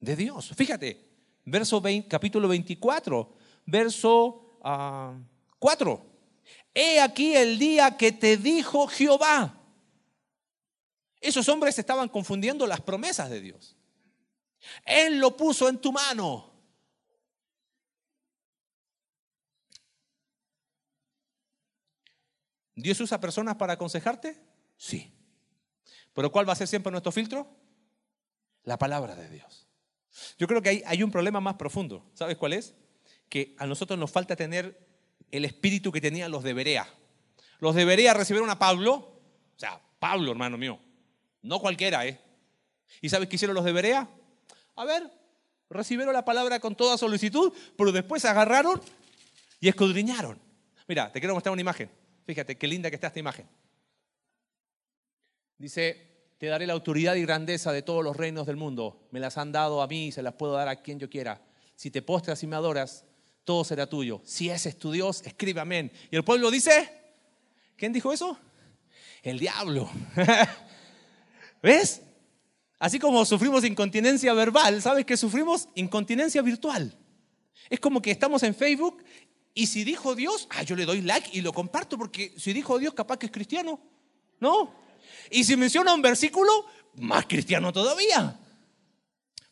[0.00, 0.52] De Dios.
[0.56, 1.08] Fíjate,
[1.44, 3.32] verso 20, capítulo 24,
[3.64, 4.58] verso
[5.58, 6.15] 4.
[6.78, 9.58] He aquí el día que te dijo Jehová.
[11.22, 13.74] Esos hombres estaban confundiendo las promesas de Dios.
[14.84, 16.52] Él lo puso en tu mano.
[22.74, 24.38] ¿Dios usa personas para aconsejarte?
[24.76, 25.10] Sí.
[26.12, 27.48] Pero ¿cuál va a ser siempre nuestro filtro?
[28.64, 29.66] La palabra de Dios.
[30.38, 32.04] Yo creo que hay, un problema más profundo.
[32.12, 32.74] ¿Sabes cuál es?
[33.30, 34.85] Que a nosotros nos falta tener
[35.30, 36.88] el espíritu que tenían los de Berea.
[37.58, 40.78] Los de Berea recibieron a Pablo, o sea, Pablo, hermano mío,
[41.42, 42.18] no cualquiera, ¿eh?
[43.00, 44.08] ¿Y sabes qué hicieron los de Berea?
[44.76, 45.10] A ver,
[45.70, 48.80] recibieron la palabra con toda solicitud, pero después agarraron
[49.60, 50.38] y escudriñaron.
[50.86, 51.90] Mira, te quiero mostrar una imagen.
[52.26, 53.48] Fíjate qué linda que está esta imagen.
[55.58, 59.08] Dice, te daré la autoridad y grandeza de todos los reinos del mundo.
[59.10, 61.40] Me las han dado a mí y se las puedo dar a quien yo quiera.
[61.74, 63.04] Si te postras y me adoras,
[63.46, 64.20] todo será tuyo.
[64.24, 65.92] Si ese es tu Dios, escribe amén.
[66.10, 66.92] Y el pueblo dice,
[67.76, 68.36] ¿quién dijo eso?
[69.22, 69.88] El diablo.
[71.62, 72.02] ¿Ves?
[72.80, 76.98] Así como sufrimos incontinencia verbal, ¿sabes que sufrimos incontinencia virtual?
[77.70, 79.02] Es como que estamos en Facebook
[79.54, 82.78] y si dijo Dios, ah, yo le doy like y lo comparto porque si dijo
[82.80, 83.80] Dios, capaz que es cristiano.
[84.40, 84.74] ¿No?
[85.30, 88.40] Y si menciona un versículo, más cristiano todavía.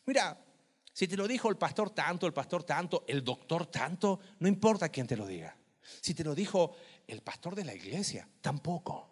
[0.05, 0.37] Mira,
[0.95, 4.87] si te lo dijo el pastor tanto, el pastor tanto, el doctor tanto, no importa
[4.87, 5.53] quién te lo diga.
[5.81, 6.73] Si te lo dijo
[7.05, 9.09] el pastor de la iglesia, tampoco.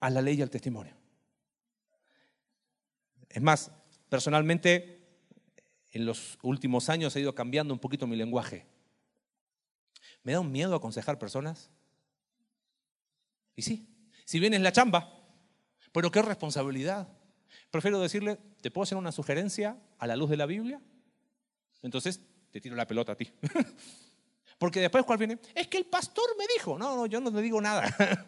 [0.00, 0.92] A la ley y al testimonio.
[3.28, 3.70] Es más,
[4.08, 5.06] personalmente,
[5.92, 8.66] en los últimos años he ido cambiando un poquito mi lenguaje.
[10.24, 11.70] ¿Me da un miedo aconsejar personas?
[13.54, 13.88] Y sí,
[14.24, 15.16] si bien es la chamba,
[15.92, 17.06] pero qué responsabilidad.
[17.70, 20.80] Prefiero decirle, ¿te puedo hacer una sugerencia a la luz de la Biblia?
[21.82, 23.30] Entonces te tiro la pelota a ti.
[24.58, 25.38] Porque después, ¿cuál viene?
[25.54, 26.78] Es que el pastor me dijo.
[26.78, 27.86] No, no, yo no le digo nada.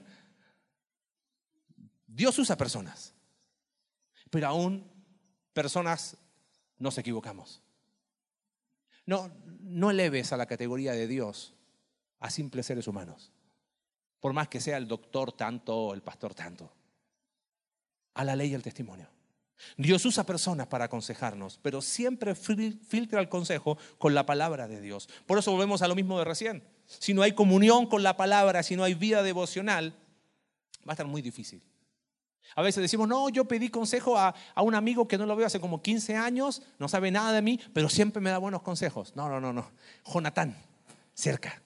[2.07, 3.15] Dios usa personas.
[4.31, 4.89] Pero aún
[5.53, 6.17] personas
[6.79, 7.63] nos equivocamos.
[9.07, 11.55] No, no eleves a la categoría de Dios
[12.21, 13.33] a simples seres humanos,
[14.21, 16.71] por más que sea el doctor tanto el pastor tanto,
[18.15, 19.09] a la ley y al testimonio.
[19.77, 25.09] Dios usa personas para aconsejarnos, pero siempre filtra el consejo con la palabra de Dios.
[25.27, 26.65] Por eso volvemos a lo mismo de recién.
[26.87, 29.95] Si no hay comunión con la palabra, si no hay vida devocional,
[30.87, 31.63] va a estar muy difícil.
[32.57, 35.47] A veces decimos, no, yo pedí consejo a, a, un amigo que no lo veo
[35.47, 39.15] hace como 15 años, no sabe nada de mí, pero siempre me da buenos consejos.
[39.15, 39.71] No, no, no, no.
[40.05, 40.57] Jonatán,
[41.15, 41.63] cerca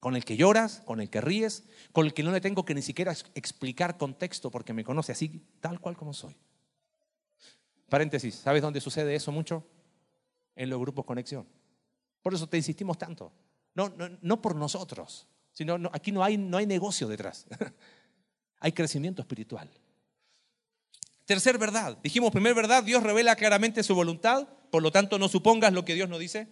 [0.00, 2.74] con el que lloras, con el que ríes, con el que no le tengo que
[2.74, 6.36] ni siquiera explicar contexto porque me conoce así, tal cual como soy.
[7.88, 9.66] Paréntesis, ¿sabes dónde sucede eso mucho?
[10.54, 11.46] En los grupos conexión.
[12.22, 13.32] Por eso te insistimos tanto.
[13.74, 17.46] No, no, por nosotros, sino aquí no hay, no hay negocio detrás.
[18.60, 19.70] hay crecimiento espiritual.
[21.24, 21.98] Tercer verdad.
[22.02, 25.94] Dijimos, primer verdad, Dios revela claramente su voluntad, por lo tanto no supongas lo que
[25.94, 26.48] Dios no dice.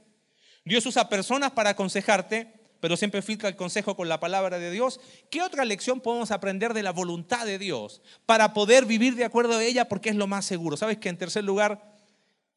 [0.65, 5.01] Dios usa personas para aconsejarte pero siempre filtra el consejo con la palabra de Dios.
[5.31, 9.55] ¿Qué otra lección podemos aprender de la voluntad de Dios para poder vivir de acuerdo
[9.55, 10.77] a ella porque es lo más seguro?
[10.77, 11.95] ¿Sabes que en tercer lugar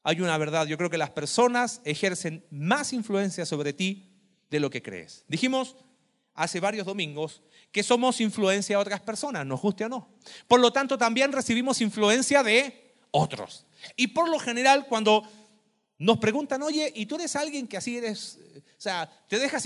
[0.03, 0.67] hay una verdad?
[0.67, 4.09] Yo creo que las personas ejercen más influencia sobre ti
[4.49, 5.25] de lo que crees.
[5.27, 5.75] Dijimos
[6.33, 10.09] hace varios domingos que somos influencia de otras personas, nos guste o no.
[10.47, 13.65] Por lo tanto, también recibimos influencia de otros.
[13.95, 15.23] Y por lo general, cuando
[15.99, 18.39] nos preguntan, oye, ¿y tú eres alguien que así eres?
[18.55, 19.65] O sea, ¿te dejas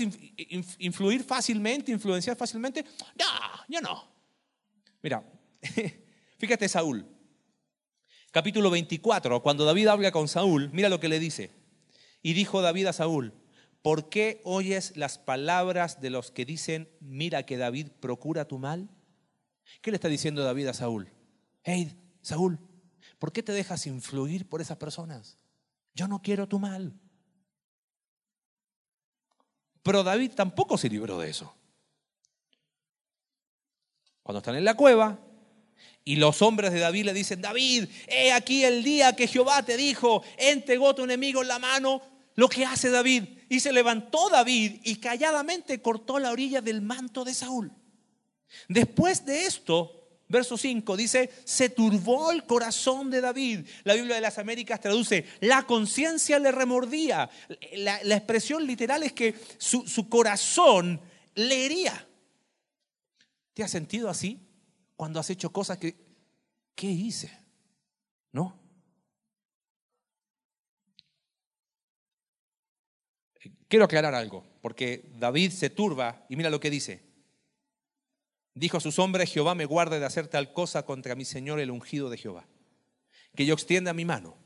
[0.78, 2.84] influir fácilmente, influenciar fácilmente?
[3.16, 3.24] No,
[3.68, 4.08] yo no.
[5.00, 5.24] Mira,
[6.38, 7.06] fíjate Saúl.
[8.32, 11.52] Capítulo 24, cuando David habla con Saúl, mira lo que le dice.
[12.20, 13.32] Y dijo David a Saúl,
[13.80, 18.90] ¿por qué oyes las palabras de los que dicen, mira que David procura tu mal?
[19.82, 21.12] ¿Qué le está diciendo David a Saúl?
[21.62, 22.58] Hey, Saúl,
[23.20, 25.38] ¿por qué te dejas influir por esas personas?
[25.94, 26.92] Yo no quiero tu mal.
[29.82, 31.54] Pero David tampoco se libró de eso.
[34.22, 35.18] Cuando están en la cueva
[36.02, 39.76] y los hombres de David le dicen, David, he aquí el día que Jehová te
[39.76, 42.02] dijo, entregó tu enemigo en la mano,
[42.34, 43.24] lo que hace David.
[43.50, 47.70] Y se levantó David y calladamente cortó la orilla del manto de Saúl.
[48.68, 53.66] Después de esto, Verso 5 dice, se turbó el corazón de David.
[53.84, 57.30] La Biblia de las Américas traduce, la conciencia le remordía.
[57.74, 61.00] La, expresión literal es que su, su corazón
[61.34, 62.08] le hería.
[63.52, 64.40] ¿Te has sentido así
[64.96, 65.94] cuando has hecho cosas que,
[66.74, 67.30] ¿qué hice?
[68.32, 68.58] ¿No?
[73.68, 77.13] Quiero aclarar algo, porque David se turba y mira lo que dice.
[78.54, 81.70] Dijo a sus hombres, Jehová me guarde de hacer tal cosa contra mi Señor el
[81.70, 82.46] ungido de Jehová.
[83.34, 84.36] Que yo extienda mi mano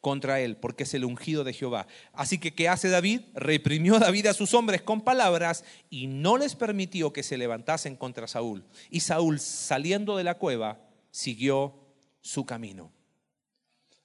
[0.00, 1.86] contra él, porque es el ungido de Jehová.
[2.12, 3.22] Así que, ¿qué hace David?
[3.34, 8.26] Reprimió David a sus hombres con palabras y no les permitió que se levantasen contra
[8.26, 8.64] Saúl.
[8.90, 10.80] Y Saúl, saliendo de la cueva,
[11.10, 11.74] siguió
[12.20, 12.92] su camino.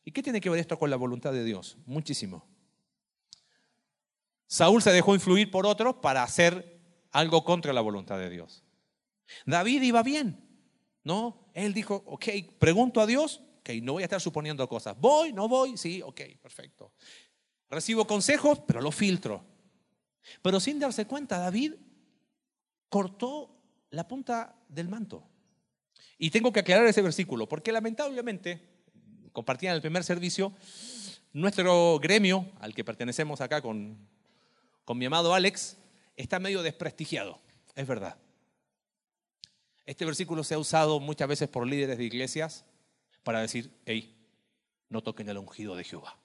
[0.04, 1.78] ¿Y qué tiene que ver esto con la voluntad de Dios?
[1.86, 2.46] Muchísimo.
[4.48, 8.64] Saúl se dejó influir por otros para hacer algo contra la voluntad de Dios.
[9.46, 10.40] David iba bien,
[11.04, 11.52] ¿no?
[11.54, 12.26] Él dijo, ok,
[12.58, 14.96] pregunto a Dios, ok, no voy a estar suponiendo cosas.
[15.00, 15.34] ¿Voy?
[15.34, 15.78] ¿No voy?
[15.78, 16.94] Sí, ok, perfecto.
[17.70, 19.44] Recibo consejos, pero lo filtro.
[20.42, 21.74] Pero sin darse cuenta, David
[22.90, 23.56] cortó
[23.92, 25.24] la punta del manto.
[26.18, 28.62] Y tengo que aclarar ese versículo, porque lamentablemente,
[29.32, 30.54] compartía en el primer servicio,
[31.32, 34.00] Nuestro gremio, al que pertenecemos acá con,
[34.84, 35.78] con mi amado Alex,
[36.16, 37.40] está medio desprestigiado,
[37.76, 38.18] es verdad.
[39.90, 42.64] Este versículo se ha usado muchas veces por líderes de iglesias
[43.24, 44.16] para decir, hey,
[44.88, 46.16] no toquen el ungido de Jehová.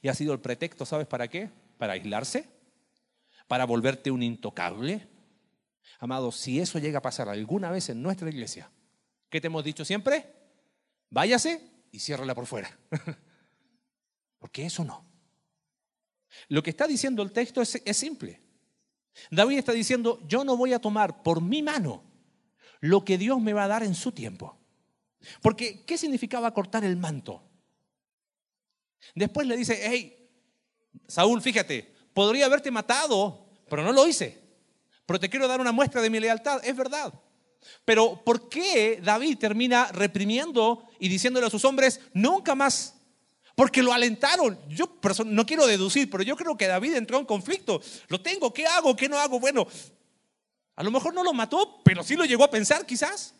[0.00, 1.50] Y ha sido el pretexto, ¿sabes para qué?
[1.76, 2.48] Para aislarse,
[3.46, 5.06] para volverte un intocable.
[5.98, 8.70] Amado, si eso llega a pasar alguna vez en nuestra iglesia,
[9.28, 10.32] ¿qué te hemos dicho siempre?
[11.10, 11.60] Váyase
[11.92, 12.74] y ciérrala por fuera.
[14.38, 15.04] Porque eso no.
[16.48, 18.40] Lo que está diciendo el texto es, es simple.
[19.30, 22.02] David está diciendo, yo no voy a tomar por mi mano
[22.80, 24.58] lo que Dios me va a dar en su tiempo.
[25.42, 27.42] Porque, ¿qué significaba cortar el manto?
[29.14, 30.28] Después le dice, hey,
[31.06, 34.40] Saúl, fíjate, podría haberte matado, pero no lo hice.
[35.06, 37.12] Pero te quiero dar una muestra de mi lealtad, es verdad.
[37.84, 42.99] Pero ¿por qué David termina reprimiendo y diciéndole a sus hombres, nunca más?
[43.54, 44.58] Porque lo alentaron.
[44.68, 47.80] Yo no quiero deducir, pero yo creo que David entró en conflicto.
[48.08, 48.96] Lo tengo, ¿qué hago?
[48.96, 49.40] ¿Qué no hago?
[49.40, 49.66] Bueno,
[50.76, 53.34] a lo mejor no lo mató, pero sí lo llegó a pensar quizás.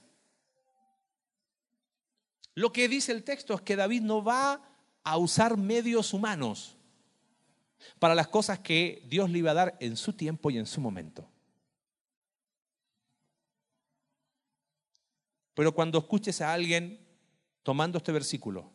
[2.54, 4.62] Lo que dice el texto es que David no va
[5.02, 6.76] a usar medios humanos
[7.98, 10.80] para las cosas que Dios le iba a dar en su tiempo y en su
[10.80, 11.26] momento.
[15.54, 17.00] Pero cuando escuches a alguien
[17.62, 18.70] tomando este versículo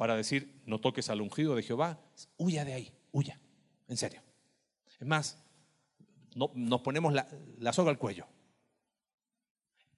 [0.00, 2.00] para decir, no toques al ungido de Jehová,
[2.38, 3.38] huya de ahí, huya,
[3.86, 4.22] en serio.
[4.98, 5.36] Es más,
[6.34, 7.28] no, nos ponemos la,
[7.74, 8.26] soga al cuello.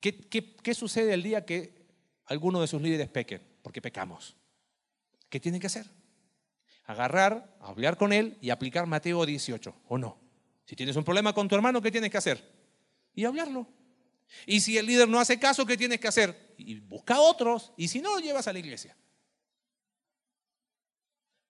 [0.01, 1.87] ¿Qué, qué sucede el día que
[2.25, 3.43] alguno de sus líderes pequen?
[3.63, 4.35] Porque pecamos.
[5.29, 5.87] ¿Qué tienen que hacer?
[6.87, 10.19] Agarrar, hablar con él y aplicar Mateo 18, ¿o no?
[10.65, 12.45] Si tienes un problema con tu hermano, ¿qué tienes que hacer?
[13.15, 13.69] Y hablarlo.
[14.47, 16.55] Y si el líder no hace caso, ¿qué tienes que hacer?
[16.59, 18.97] Y busca a otros, y si no, lo llevas a la iglesia.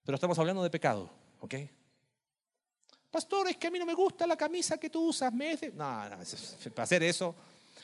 [0.04, 1.10] Pero estamos hablando de pecado,
[1.40, 1.54] ¿ok?
[3.10, 5.32] Pastor, es que a mí no me gusta la camisa que tú usas.
[5.32, 5.54] Me...
[5.74, 6.16] No, no,
[6.74, 7.34] para hacer eso,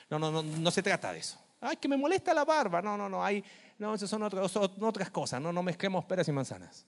[0.09, 1.38] no, no, no, no se trata de eso.
[1.61, 2.81] Ay, que me molesta la barba.
[2.81, 3.44] No, no, no, hay,
[3.78, 5.40] no, esas son otras, otras cosas.
[5.40, 6.87] No, no mezclemos peras y manzanas.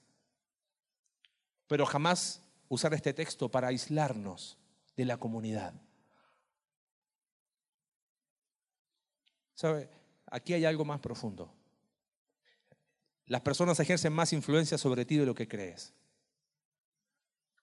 [1.67, 4.57] Pero jamás usar este texto para aislarnos
[4.95, 5.73] de la comunidad.
[9.53, 9.89] ¿Sabe?
[10.25, 11.53] Aquí hay algo más profundo.
[13.27, 15.93] Las personas ejercen más influencia sobre ti de lo que crees.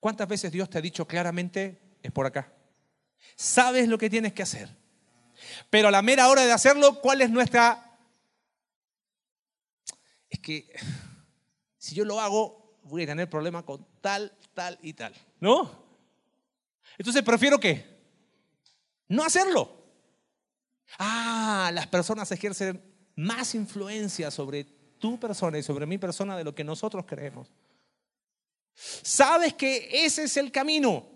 [0.00, 2.52] ¿Cuántas veces Dios te ha dicho claramente, es por acá?
[3.36, 4.74] Sabes lo que tienes que hacer.
[5.70, 7.98] Pero a la mera hora de hacerlo, ¿cuál es nuestra...
[10.30, 10.70] Es que
[11.78, 15.14] si yo lo hago, voy a tener problemas con tal, tal y tal.
[15.40, 15.86] ¿No?
[16.96, 17.98] Entonces prefiero qué?
[19.08, 19.78] No hacerlo.
[20.98, 22.82] Ah, las personas ejercen
[23.16, 27.48] más influencia sobre tu persona y sobre mi persona de lo que nosotros creemos.
[28.74, 31.10] Sabes que ese es el camino.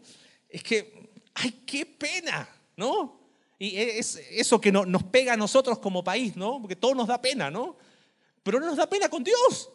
[0.48, 3.20] Es que, ay, qué pena, ¿no?
[3.58, 6.60] Y es eso que nos pega a nosotros como país, ¿no?
[6.60, 7.76] Porque todo nos da pena, ¿no?
[8.42, 9.70] Pero no nos da pena con Dios.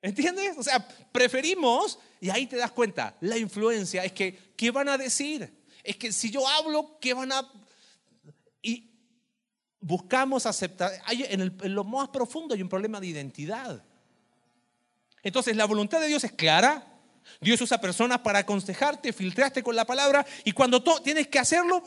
[0.00, 0.56] ¿Entiendes?
[0.56, 4.98] O sea, preferimos, y ahí te das cuenta, la influencia es que, ¿qué van a
[4.98, 5.52] decir?
[5.84, 7.48] Es que si yo hablo, ¿qué van a
[8.62, 8.91] y
[9.82, 13.84] buscamos aceptar, en, lo más profundo hay un problema de identidad.
[15.22, 16.86] Entonces la voluntad de Dios es clara,
[17.40, 21.82] Dios usa personas para aconsejarte, filtraste con la palabra y cuando tú tienes que hacerlo,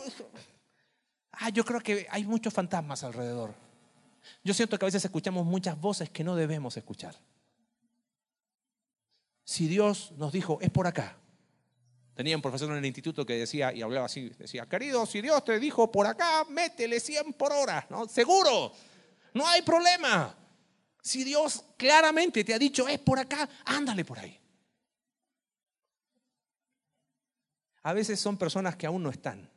[1.31, 3.55] ah, yo creo que hay muchos fantasmas alrededor.
[4.43, 7.15] Yo siento que a veces escuchamos muchas voces que no debemos escuchar.
[9.43, 11.17] Si Dios nos dijo, es por acá,
[12.15, 15.43] Tenía un profesor en el instituto que decía, y hablaba así, decía, querido, si Dios
[15.43, 18.07] te dijo por acá, métele 100 por hora, ¿no?
[18.07, 18.71] Seguro,
[19.33, 20.33] no hay problema.
[21.01, 24.39] Si Dios claramente te ha dicho, es por acá, ándale por ahí.
[27.83, 29.51] A veces son personas que aún no están,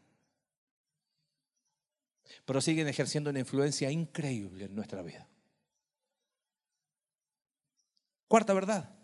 [2.45, 5.29] pero siguen ejerciendo una influencia increíble en nuestra vida.
[8.27, 8.98] Cuarta verdad.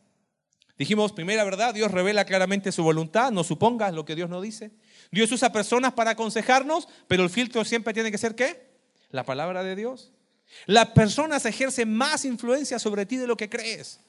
[0.77, 4.72] Dijimos, primera verdad, Dios revela claramente su voluntad, no supongas lo que Dios no dice.
[5.12, 8.75] Dios usa personas para aconsejarnos, pero el filtro siempre tiene que ser ¿qué?
[9.11, 10.12] La palabra de Dios.
[10.66, 14.01] Las personas ejercen más influencia sobre ti de lo que crees.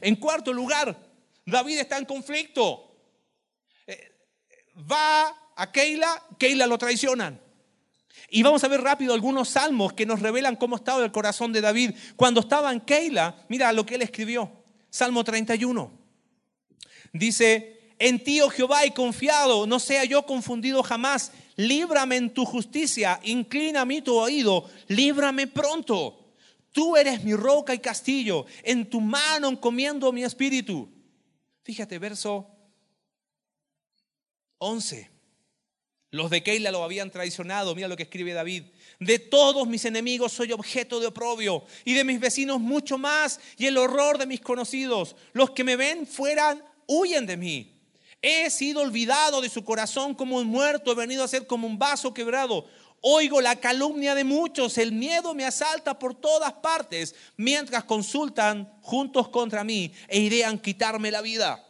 [0.00, 0.96] En cuarto lugar,
[1.44, 2.96] David está en conflicto.
[3.86, 4.12] Eh,
[4.90, 7.40] va a Keila, Keila lo traicionan.
[8.30, 11.60] Y vamos a ver rápido algunos salmos que nos revelan cómo estaba el corazón de
[11.60, 11.92] David.
[12.14, 14.50] Cuando estaba en Keila, mira lo que él escribió.
[14.90, 16.03] Salmo 31.
[17.14, 21.32] Dice, en ti, oh Jehová, he confiado, no sea yo confundido jamás.
[21.56, 26.34] Líbrame en tu justicia, inclina a mí tu oído, líbrame pronto.
[26.72, 30.90] Tú eres mi roca y castillo, en tu mano encomiendo mi espíritu.
[31.62, 32.50] Fíjate, verso
[34.58, 35.14] 11.
[36.10, 37.74] Los de Keila lo habían traicionado.
[37.74, 38.64] Mira lo que escribe David.
[38.98, 43.66] De todos mis enemigos soy objeto de oprobio y de mis vecinos mucho más y
[43.66, 45.16] el horror de mis conocidos.
[45.32, 47.70] Los que me ven fueran, huyen de mí.
[48.22, 51.78] He sido olvidado de su corazón como un muerto, he venido a ser como un
[51.78, 52.66] vaso quebrado.
[53.00, 59.28] Oigo la calumnia de muchos, el miedo me asalta por todas partes, mientras consultan juntos
[59.28, 61.62] contra mí e idean quitarme la vida.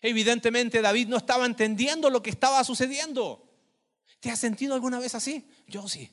[0.00, 3.50] Evidentemente David no estaba entendiendo lo que estaba sucediendo.
[4.20, 5.48] ¿Te has sentido alguna vez así?
[5.66, 6.10] Yo sí.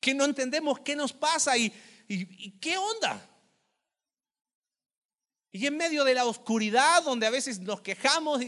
[0.00, 1.70] Que no entendemos qué nos pasa y,
[2.60, 3.24] qué onda.
[5.50, 8.42] Y en medio de la oscuridad, donde a veces nos quejamos,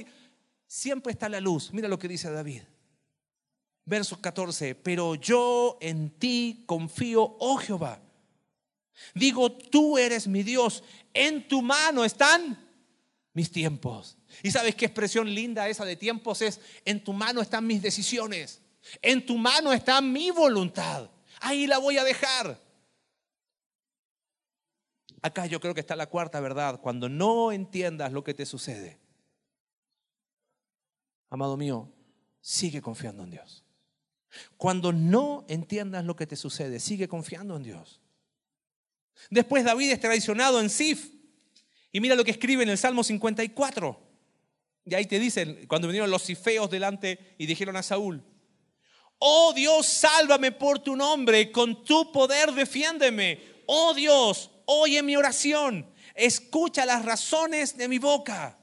[0.66, 1.72] siempre está la luz.
[1.72, 2.62] Mira lo que dice David.
[3.84, 8.00] Verso 14, pero yo en ti confío, oh Jehová.
[9.14, 10.84] Digo, tú eres mi Dios,
[11.14, 12.68] en tu mano están
[13.32, 14.16] mis tiempos.
[14.42, 16.60] ¿Y sabes qué expresión linda esa de tiempos es?
[16.84, 18.60] En tu mano están mis decisiones.
[19.02, 21.10] En tu mano está mi voluntad.
[21.40, 22.60] Ahí la voy a dejar.
[25.22, 26.80] Acá yo creo que está la cuarta verdad.
[26.80, 28.98] Cuando no entiendas lo que te sucede,
[31.28, 31.92] amado mío,
[32.40, 33.64] sigue confiando en Dios.
[34.56, 38.00] Cuando no entiendas lo que te sucede, sigue confiando en Dios.
[39.28, 41.12] Después David es traicionado en Sif.
[41.92, 44.00] Y mira lo que escribe en el Salmo 54.
[44.86, 48.24] Y ahí te dicen, cuando vinieron los cifeos delante y dijeron a Saúl,
[49.18, 53.62] oh Dios, sálvame por tu nombre, con tu poder defiéndeme.
[53.66, 58.56] Oh Dios, oye mi oración, escucha las razones de mi boca.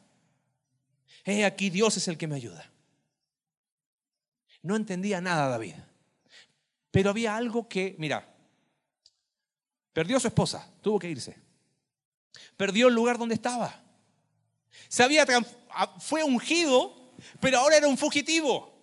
[1.26, 2.72] He aquí, Dios es el que me ayuda.
[4.62, 5.76] No entendía nada David,
[6.92, 8.34] pero había algo que, mira,
[9.92, 11.38] perdió su esposa, tuvo que irse.
[12.56, 13.84] Perdió el lugar donde estaba.
[14.88, 15.26] Se había
[16.00, 18.74] fue ungido, pero ahora era un fugitivo.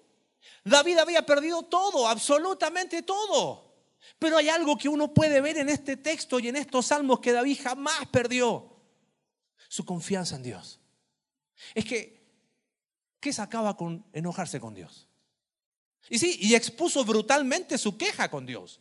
[0.62, 3.73] David había perdido todo, absolutamente todo.
[4.18, 7.32] Pero hay algo que uno puede ver en este texto y en estos salmos que
[7.32, 8.70] David jamás perdió.
[9.68, 10.80] Su confianza en Dios.
[11.74, 12.22] Es que,
[13.18, 15.08] ¿qué sacaba con enojarse con Dios?
[16.08, 18.80] Y sí, y expuso brutalmente su queja con Dios.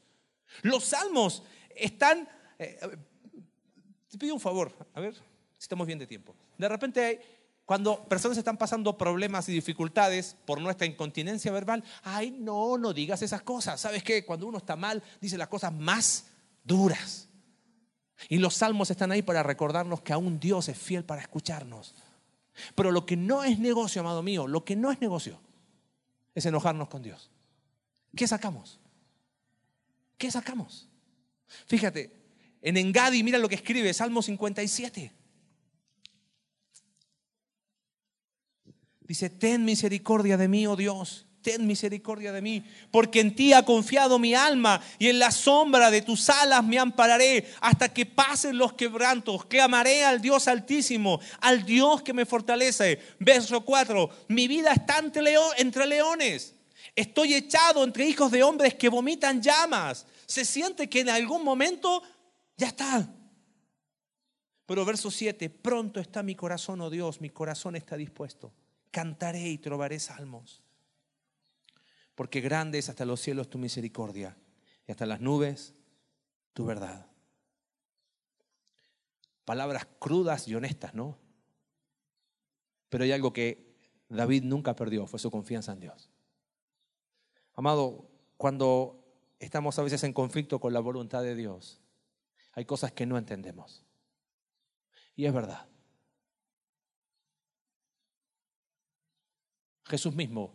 [0.62, 1.44] Los salmos
[1.76, 2.30] están...
[2.60, 2.80] Eh,
[4.10, 6.36] te pido un favor, a ver si estamos bien de tiempo.
[6.58, 7.20] De repente hay,
[7.66, 13.22] cuando personas están pasando problemas y dificultades por nuestra incontinencia verbal, ay, no, no digas
[13.22, 13.80] esas cosas.
[13.80, 14.26] ¿Sabes qué?
[14.26, 16.26] Cuando uno está mal, dice las cosas más
[16.64, 17.30] duras.
[18.28, 21.96] Y los salmos están ahí para recordarnos que aún Dios es fiel para escucharnos.
[22.76, 25.40] Pero lo que no es negocio, amado mío, lo que no es negocio
[26.36, 27.32] es enojarnos con Dios.
[28.16, 28.80] ¿Qué sacamos?
[30.18, 30.90] ¿Qué sacamos?
[31.66, 32.12] Fíjate,
[32.62, 35.23] en Engadi, mira lo que escribe, Salmo 57.
[39.08, 43.64] Dice, ten misericordia de mí, oh Dios, ten misericordia de mí, porque en ti ha
[43.64, 48.58] confiado mi alma y en la sombra de tus alas me ampararé hasta que pasen
[48.58, 49.46] los quebrantos.
[49.46, 53.00] Que amaré al Dios altísimo, al Dios que me fortalece.
[53.20, 55.00] Verso 4, mi vida está
[55.58, 56.56] entre leones.
[56.96, 60.06] Estoy echado entre hijos de hombres que vomitan llamas.
[60.26, 62.02] Se siente que en algún momento
[62.56, 63.14] ya está.
[64.66, 68.54] Pero verso 7, pronto está mi corazón, oh Dios, mi corazón está dispuesto
[68.94, 70.62] cantaré y trobaré salmos.
[72.16, 74.38] Porque grande es hasta los cielos tu misericordia
[74.88, 75.74] y hasta las nubes
[76.54, 77.08] tu verdad.
[79.46, 81.18] Palabras crudas y honestas, ¿no?
[82.90, 83.76] Pero hay algo que
[84.10, 86.12] David nunca perdió, fue su confianza en Dios.
[87.56, 89.04] Amado, cuando
[89.40, 91.82] estamos a veces en conflicto con la voluntad de Dios,
[92.52, 93.84] hay cosas que no entendemos.
[95.16, 95.73] Y es verdad.
[99.86, 100.54] Jesús mismo,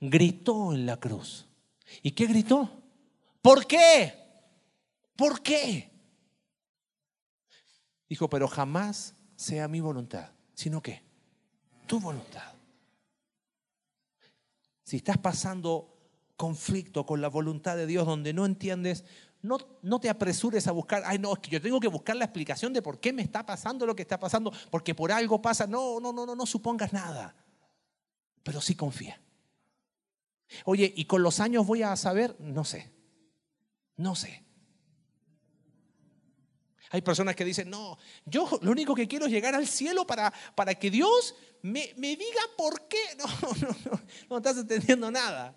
[0.00, 1.46] gritó en la cruz.
[2.02, 2.82] ¿Y qué gritó?
[3.42, 4.14] ¿Por qué?
[5.16, 5.90] ¿Por qué?
[8.08, 11.02] Dijo, pero jamás sea mi voluntad, sino que
[11.86, 12.54] tu voluntad.
[14.84, 15.96] Si estás pasando
[16.36, 19.04] conflicto con la voluntad de Dios donde no entiendes,
[19.42, 22.24] no, no, te apresures a buscar, ay no, es que yo tengo que buscar la
[22.24, 25.66] explicación de por qué me está pasando lo que está pasando, porque por algo pasa.
[25.66, 27.34] No, no, no, no, no supongas nada
[28.42, 29.20] pero sí confía.
[30.64, 32.36] Oye, ¿y con los años voy a saber?
[32.40, 32.90] No sé,
[33.96, 34.44] no sé.
[36.92, 40.32] Hay personas que dicen, no, yo lo único que quiero es llegar al cielo para,
[40.56, 42.98] para que Dios me, me diga por qué.
[43.16, 43.26] No,
[43.60, 45.56] no, no, no estás entendiendo nada.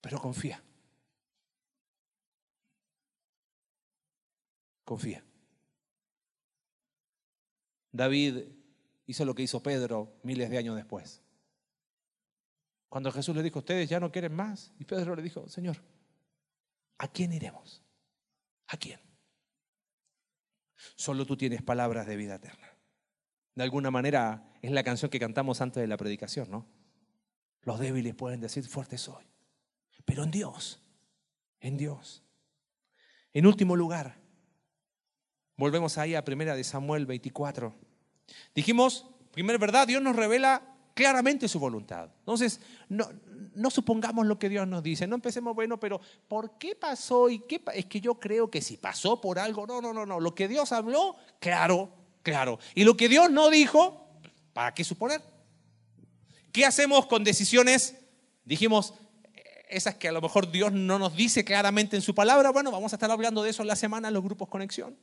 [0.00, 0.62] Pero confía.
[4.84, 5.24] Confía.
[7.90, 8.53] David
[9.06, 11.22] hizo lo que hizo Pedro miles de años después.
[12.88, 15.82] Cuando Jesús le dijo, ustedes ya no quieren más, y Pedro le dijo, Señor,
[16.98, 17.82] ¿a quién iremos?
[18.68, 19.00] ¿A quién?
[20.96, 22.68] Solo tú tienes palabras de vida eterna.
[23.54, 26.68] De alguna manera es la canción que cantamos antes de la predicación, ¿no?
[27.62, 29.24] Los débiles pueden decir, fuerte soy.
[30.04, 30.82] Pero en Dios,
[31.60, 32.22] en Dios.
[33.32, 34.20] En último lugar,
[35.56, 37.74] volvemos ahí a primera de Samuel 24.
[38.54, 40.62] Dijimos, primera verdad, Dios nos revela
[40.94, 42.08] claramente su voluntad.
[42.20, 43.08] Entonces, no,
[43.54, 47.28] no, supongamos lo que Dios nos dice, no empecemos, bueno, pero ¿por qué pasó?
[47.28, 50.20] ¿Y qué es que yo creo que si pasó por algo, no, no, no, no,
[50.20, 51.90] lo que Dios habló, claro,
[52.22, 52.58] claro.
[52.74, 54.08] Y lo que Dios no dijo,
[54.52, 55.20] ¿para qué suponer?
[56.52, 57.96] ¿Qué hacemos con decisiones?
[58.44, 58.94] Dijimos,
[59.68, 62.92] esas que a lo mejor Dios no nos dice claramente en su palabra, bueno, vamos
[62.92, 64.96] a estar hablando de eso en la semana en los grupos Conexión.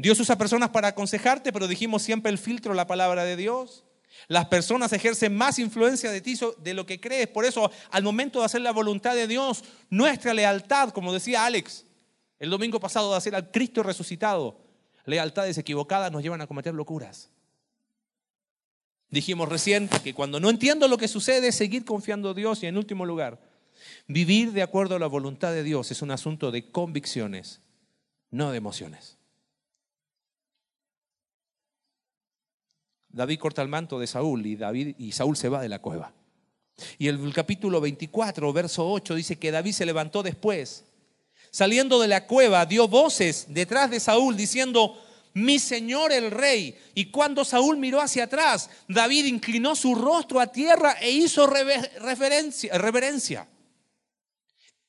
[0.00, 3.84] Dios usa personas para aconsejarte, pero dijimos siempre el filtro, la palabra de Dios.
[4.28, 7.28] Las personas ejercen más influencia de ti de lo que crees.
[7.28, 11.84] Por eso, al momento de hacer la voluntad de Dios, nuestra lealtad, como decía Alex
[12.38, 14.58] el domingo pasado, de hacer al Cristo resucitado,
[15.04, 17.28] lealtades equivocadas nos llevan a cometer locuras.
[19.10, 22.78] Dijimos recién que cuando no entiendo lo que sucede, seguir confiando en Dios y en
[22.78, 23.38] último lugar,
[24.06, 27.60] vivir de acuerdo a la voluntad de Dios es un asunto de convicciones,
[28.30, 29.19] no de emociones.
[33.12, 36.12] David corta el manto de Saúl y, David, y Saúl se va de la cueva.
[36.98, 40.84] Y el capítulo 24, verso 8 dice que David se levantó después.
[41.50, 44.96] Saliendo de la cueva, dio voces detrás de Saúl diciendo,
[45.34, 46.76] mi señor el rey.
[46.94, 52.78] Y cuando Saúl miró hacia atrás, David inclinó su rostro a tierra e hizo reverencia.
[52.78, 53.48] reverencia.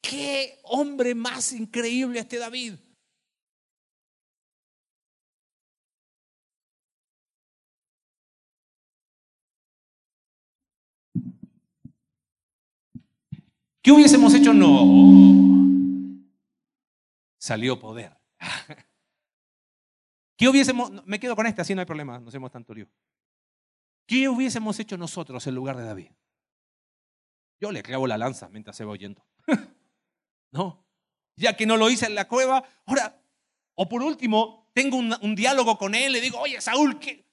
[0.01, 2.75] Qué hombre más increíble este David.
[13.81, 14.53] ¿Qué hubiésemos hecho?
[14.53, 15.41] No.
[17.39, 18.15] Salió poder.
[20.37, 22.87] ¿Qué hubiésemos, me quedo con esta, así no hay problema, no hacemos tanto lío.
[24.07, 26.11] ¿Qué hubiésemos hecho nosotros en lugar de David?
[27.59, 29.25] Yo le clavo la lanza mientras se va oyendo.
[30.51, 30.85] no,
[31.35, 33.23] ya que no lo hice en la cueva, ahora,
[33.75, 37.27] o por último, tengo un, un diálogo con él, le digo, oye, Saúl, ¿qué?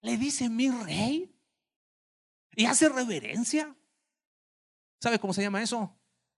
[0.00, 1.34] ¿Le dice mi rey?
[2.56, 3.74] ¿Y hace reverencia?
[5.04, 5.94] ¿Sabes cómo se llama eso?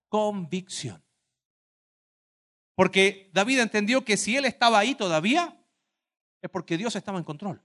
[0.09, 1.01] Convicción.
[2.75, 5.57] Porque David entendió que si él estaba ahí todavía,
[6.43, 7.63] es porque Dios estaba en control.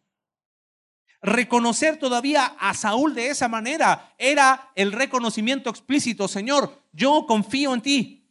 [1.24, 7.82] Reconocer todavía a Saúl de esa manera era el reconocimiento explícito, Señor, yo confío en
[7.82, 8.30] ti.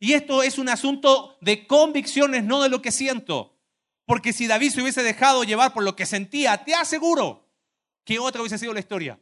[0.00, 3.60] Y esto es un asunto de convicciones, no de lo que siento.
[4.06, 7.48] Porque si David se hubiese dejado llevar por lo que sentía, te aseguro
[8.04, 9.20] que otra hubiese sido la historia.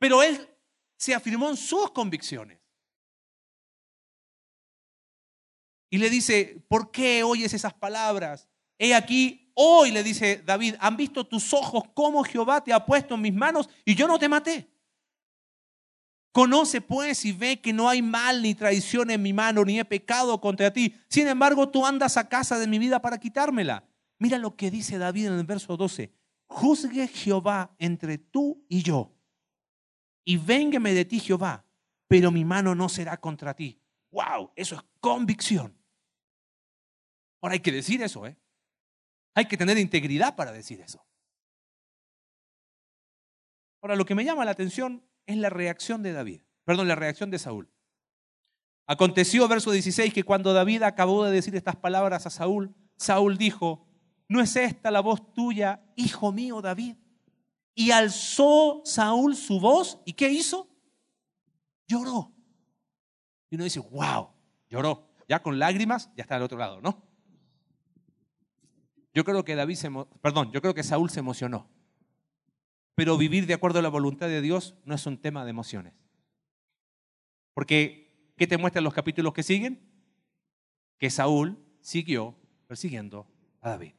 [0.00, 0.55] Pero él
[0.96, 2.58] se afirmó en sus convicciones.
[5.90, 8.48] Y le dice, ¿por qué oyes esas palabras?
[8.78, 13.14] He aquí, hoy le dice David, han visto tus ojos cómo Jehová te ha puesto
[13.14, 14.68] en mis manos y yo no te maté.
[16.32, 19.84] Conoce pues y ve que no hay mal ni traición en mi mano, ni he
[19.86, 20.94] pecado contra ti.
[21.08, 23.88] Sin embargo, tú andas a casa de mi vida para quitármela.
[24.18, 26.12] Mira lo que dice David en el verso 12.
[26.46, 29.15] Juzgue Jehová entre tú y yo
[30.26, 31.64] y véngame de ti Jehová,
[32.08, 33.80] pero mi mano no será contra ti.
[34.10, 34.52] ¡Wow!
[34.56, 35.74] Eso es convicción.
[37.40, 38.36] Ahora hay que decir eso, ¿eh?
[39.34, 41.06] Hay que tener integridad para decir eso.
[43.80, 47.30] Ahora, lo que me llama la atención es la reacción de David, perdón, la reacción
[47.30, 47.70] de Saúl.
[48.88, 53.86] Aconteció, verso 16, que cuando David acabó de decir estas palabras a Saúl, Saúl dijo,
[54.28, 56.96] ¿no es esta la voz tuya, hijo mío David?
[57.78, 60.00] Y alzó Saúl su voz.
[60.06, 60.66] ¿Y qué hizo?
[61.86, 62.32] Lloró.
[63.50, 64.30] Y uno dice, wow,
[64.70, 65.06] lloró.
[65.28, 67.06] Ya con lágrimas, ya está al otro lado, ¿no?
[69.12, 69.90] Yo creo que David se,
[70.22, 71.68] perdón, yo creo que Saúl se emocionó.
[72.94, 75.92] Pero vivir de acuerdo a la voluntad de Dios no es un tema de emociones.
[77.52, 79.86] Porque, ¿qué te muestran los capítulos que siguen?
[80.98, 82.34] Que Saúl siguió
[82.66, 83.26] persiguiendo
[83.60, 83.92] a David.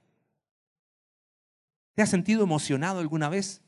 [1.93, 3.61] ¿Te has sentido emocionado alguna vez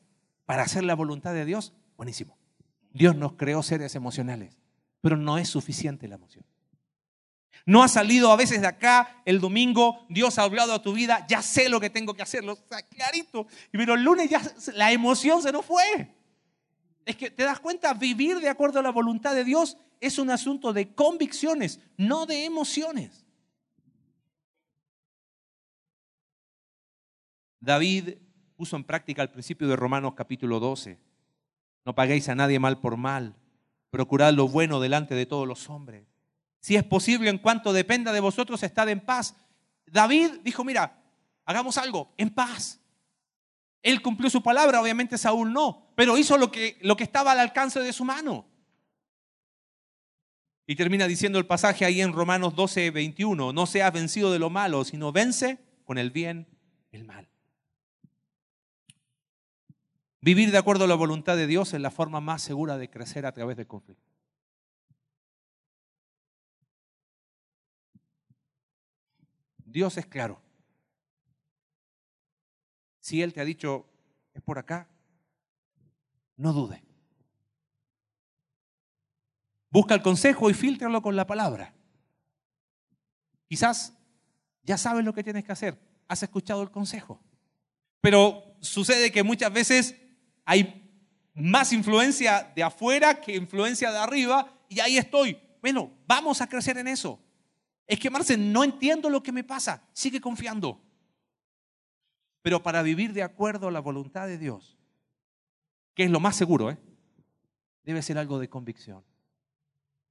[0.50, 2.36] para hacer la voluntad de Dios, buenísimo.
[2.92, 4.58] Dios nos creó seres emocionales,
[5.00, 6.44] pero no es suficiente la emoción.
[7.68, 11.24] No ha salido a veces de acá el domingo, Dios ha hablado a tu vida,
[11.30, 13.46] ya sé lo que tengo que hacer, lo está clarito.
[13.72, 14.42] Pero el lunes ya
[14.74, 16.16] la emoción se nos fue.
[17.06, 20.32] Es que te das cuenta, vivir de acuerdo a la voluntad de Dios es un
[20.32, 23.24] asunto de convicciones, no de emociones.
[27.60, 28.16] David
[28.60, 31.00] puso en práctica al principio de Romanos capítulo 12.
[31.86, 33.38] No paguéis a nadie mal por mal.
[33.90, 36.06] Procurad lo bueno delante de todos los hombres.
[36.60, 39.34] Si es posible, en cuanto dependa de vosotros, estad en paz.
[39.86, 41.02] David dijo, mira,
[41.46, 42.82] hagamos algo, en paz.
[43.82, 47.40] Él cumplió su palabra, obviamente Saúl no, pero hizo lo que, lo que estaba al
[47.40, 48.46] alcance de su mano.
[50.68, 54.50] Y termina diciendo el pasaje ahí en Romanos 12, 21, no seas vencido de lo
[54.50, 56.46] malo, sino vence con el bien
[56.92, 57.30] el mal.
[60.22, 63.26] Vivir de acuerdo a la voluntad de Dios es la forma más segura de crecer
[63.26, 64.04] a través del conflicto.
[69.58, 70.42] Dios es claro.
[73.00, 73.88] Si Él te ha dicho,
[74.34, 74.90] es por acá,
[76.36, 76.84] no dude.
[79.70, 81.74] Busca el consejo y filtralo con la palabra.
[83.48, 83.98] Quizás
[84.64, 87.22] ya sabes lo que tienes que hacer, has escuchado el consejo.
[88.02, 89.96] Pero sucede que muchas veces
[90.50, 90.84] hay
[91.36, 95.40] más influencia de afuera que influencia de arriba y ahí estoy.
[95.62, 97.20] Bueno, vamos a crecer en eso.
[97.86, 99.88] Es que, Marce, no entiendo lo que me pasa.
[99.94, 100.82] Sigue confiando.
[102.42, 104.76] Pero para vivir de acuerdo a la voluntad de Dios,
[105.94, 106.80] que es lo más seguro, ¿eh?
[107.84, 109.04] debe ser algo de convicción.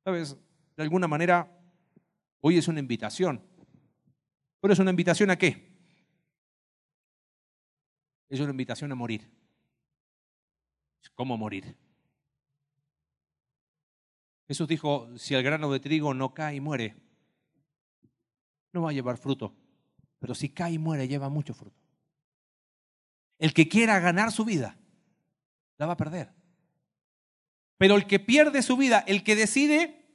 [0.05, 0.37] ¿Sabes?
[0.77, 1.51] De alguna manera,
[2.43, 3.43] hoy es una invitación.
[4.61, 5.69] ¿Pero es una invitación a qué?
[8.29, 9.37] Es una invitación a morir.
[11.15, 11.77] ¿Cómo morir?
[14.47, 16.97] Jesús dijo, si el grano de trigo no cae y muere,
[18.73, 19.55] no va a llevar fruto.
[20.19, 21.77] Pero si cae y muere, lleva mucho fruto.
[23.39, 24.79] El que quiera ganar su vida,
[25.77, 26.33] la va a perder.
[27.77, 30.07] Pero el que pierde su vida, el que decide,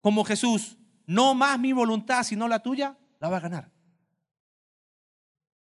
[0.00, 0.76] como Jesús,
[1.06, 3.72] no más mi voluntad, sino la tuya, la va a ganar.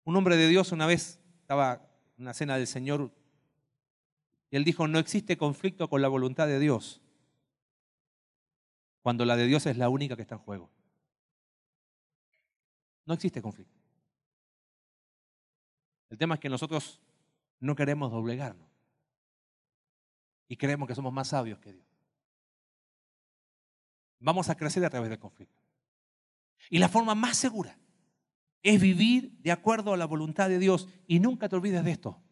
[0.04, 3.14] Un hombre de Dios una vez estaba en una cena del Señor
[4.52, 7.00] y él dijo, no existe conflicto con la voluntad de Dios
[9.00, 10.70] cuando la de Dios es la única que está en juego.
[13.06, 13.74] No existe conflicto.
[16.10, 17.00] El tema es que nosotros
[17.60, 18.68] no queremos doblegarnos
[20.48, 21.86] y creemos que somos más sabios que Dios.
[24.20, 25.58] Vamos a crecer a través del conflicto.
[26.68, 27.78] Y la forma más segura
[28.62, 30.88] es vivir de acuerdo a la voluntad de Dios.
[31.06, 32.22] Y nunca te olvides de esto.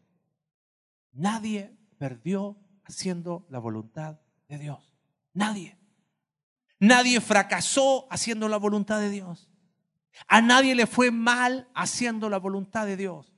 [1.13, 4.97] Nadie perdió haciendo la voluntad de Dios.
[5.35, 5.77] Nadie.
[6.79, 9.51] Nadie fracasó haciendo la voluntad de Dios.
[10.27, 13.35] A nadie le fue mal haciendo la voluntad de Dios.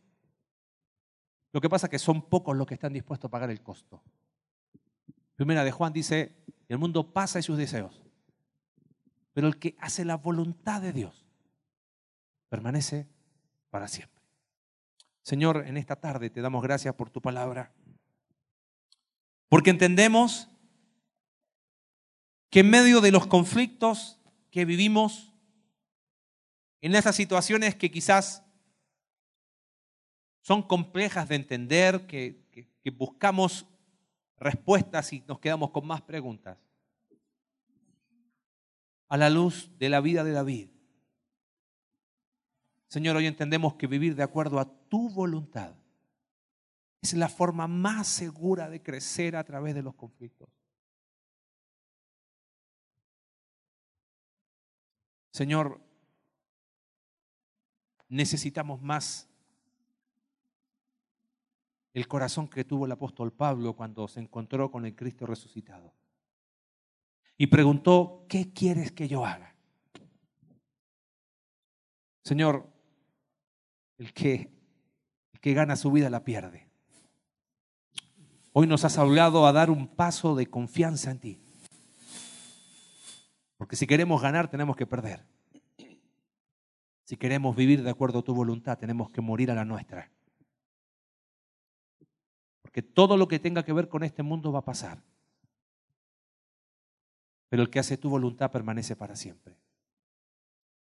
[1.53, 4.01] Lo que pasa es que son pocos los que están dispuestos a pagar el costo.
[5.35, 6.37] Primera de Juan dice,
[6.69, 8.01] el mundo pasa y sus deseos,
[9.33, 11.27] pero el que hace la voluntad de Dios
[12.49, 13.09] permanece
[13.71, 14.23] para siempre.
[15.23, 17.73] Señor, en esta tarde te damos gracias por tu palabra.
[19.53, 20.49] Porque entendemos
[22.49, 24.19] que en medio de los conflictos
[24.51, 25.31] que vivimos,
[26.81, 28.47] en esas situaciones que quizás
[30.41, 32.41] son complejas de entender, que,
[32.97, 33.67] buscamos
[34.39, 36.57] respuestas y nos quedamos con más preguntas,
[39.11, 40.71] a la luz de la vida de David.
[42.89, 45.75] Señor, hoy entendemos que vivir de acuerdo a tu voluntad
[47.03, 50.49] es la forma más segura de crecer a través de los conflictos.
[55.33, 55.81] Señor,
[58.09, 59.29] necesitamos más
[61.95, 65.93] el corazón que tuvo el apóstol Pablo cuando se encontró con el Cristo resucitado.
[67.37, 69.57] Y preguntó, ¿qué quieres que yo haga?
[72.23, 72.71] Señor,
[73.99, 74.53] el que,
[75.33, 76.62] el que gana su vida la pierde.
[78.53, 81.41] Hoy nos has hablado a dar un paso de confianza en ti.
[83.57, 85.25] Porque si queremos ganar, tenemos que perder.
[87.05, 90.11] Si queremos vivir de acuerdo a tu voluntad, tenemos que morir a la nuestra.
[92.61, 95.03] Porque todo lo que tenga que ver con este mundo va a pasar.
[97.49, 99.57] Pero el que hace tu voluntad permanece para siempre.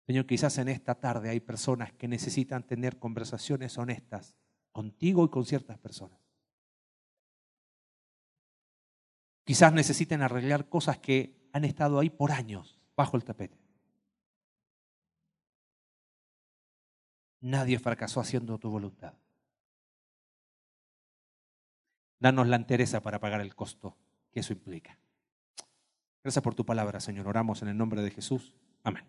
[0.07, 4.35] Señor, quizás en esta tarde hay personas que necesitan tener conversaciones honestas
[4.71, 6.22] contigo y con ciertas personas.
[9.43, 13.59] Quizás necesiten arreglar cosas que han estado ahí por años bajo el tapete.
[17.41, 19.13] Nadie fracasó haciendo tu voluntad.
[22.19, 23.97] Danos la entereza para pagar el costo
[24.31, 24.97] que eso implica.
[26.23, 27.27] Gracias por tu palabra, Señor.
[27.27, 28.53] Oramos en el nombre de Jesús.
[28.81, 29.03] Amén.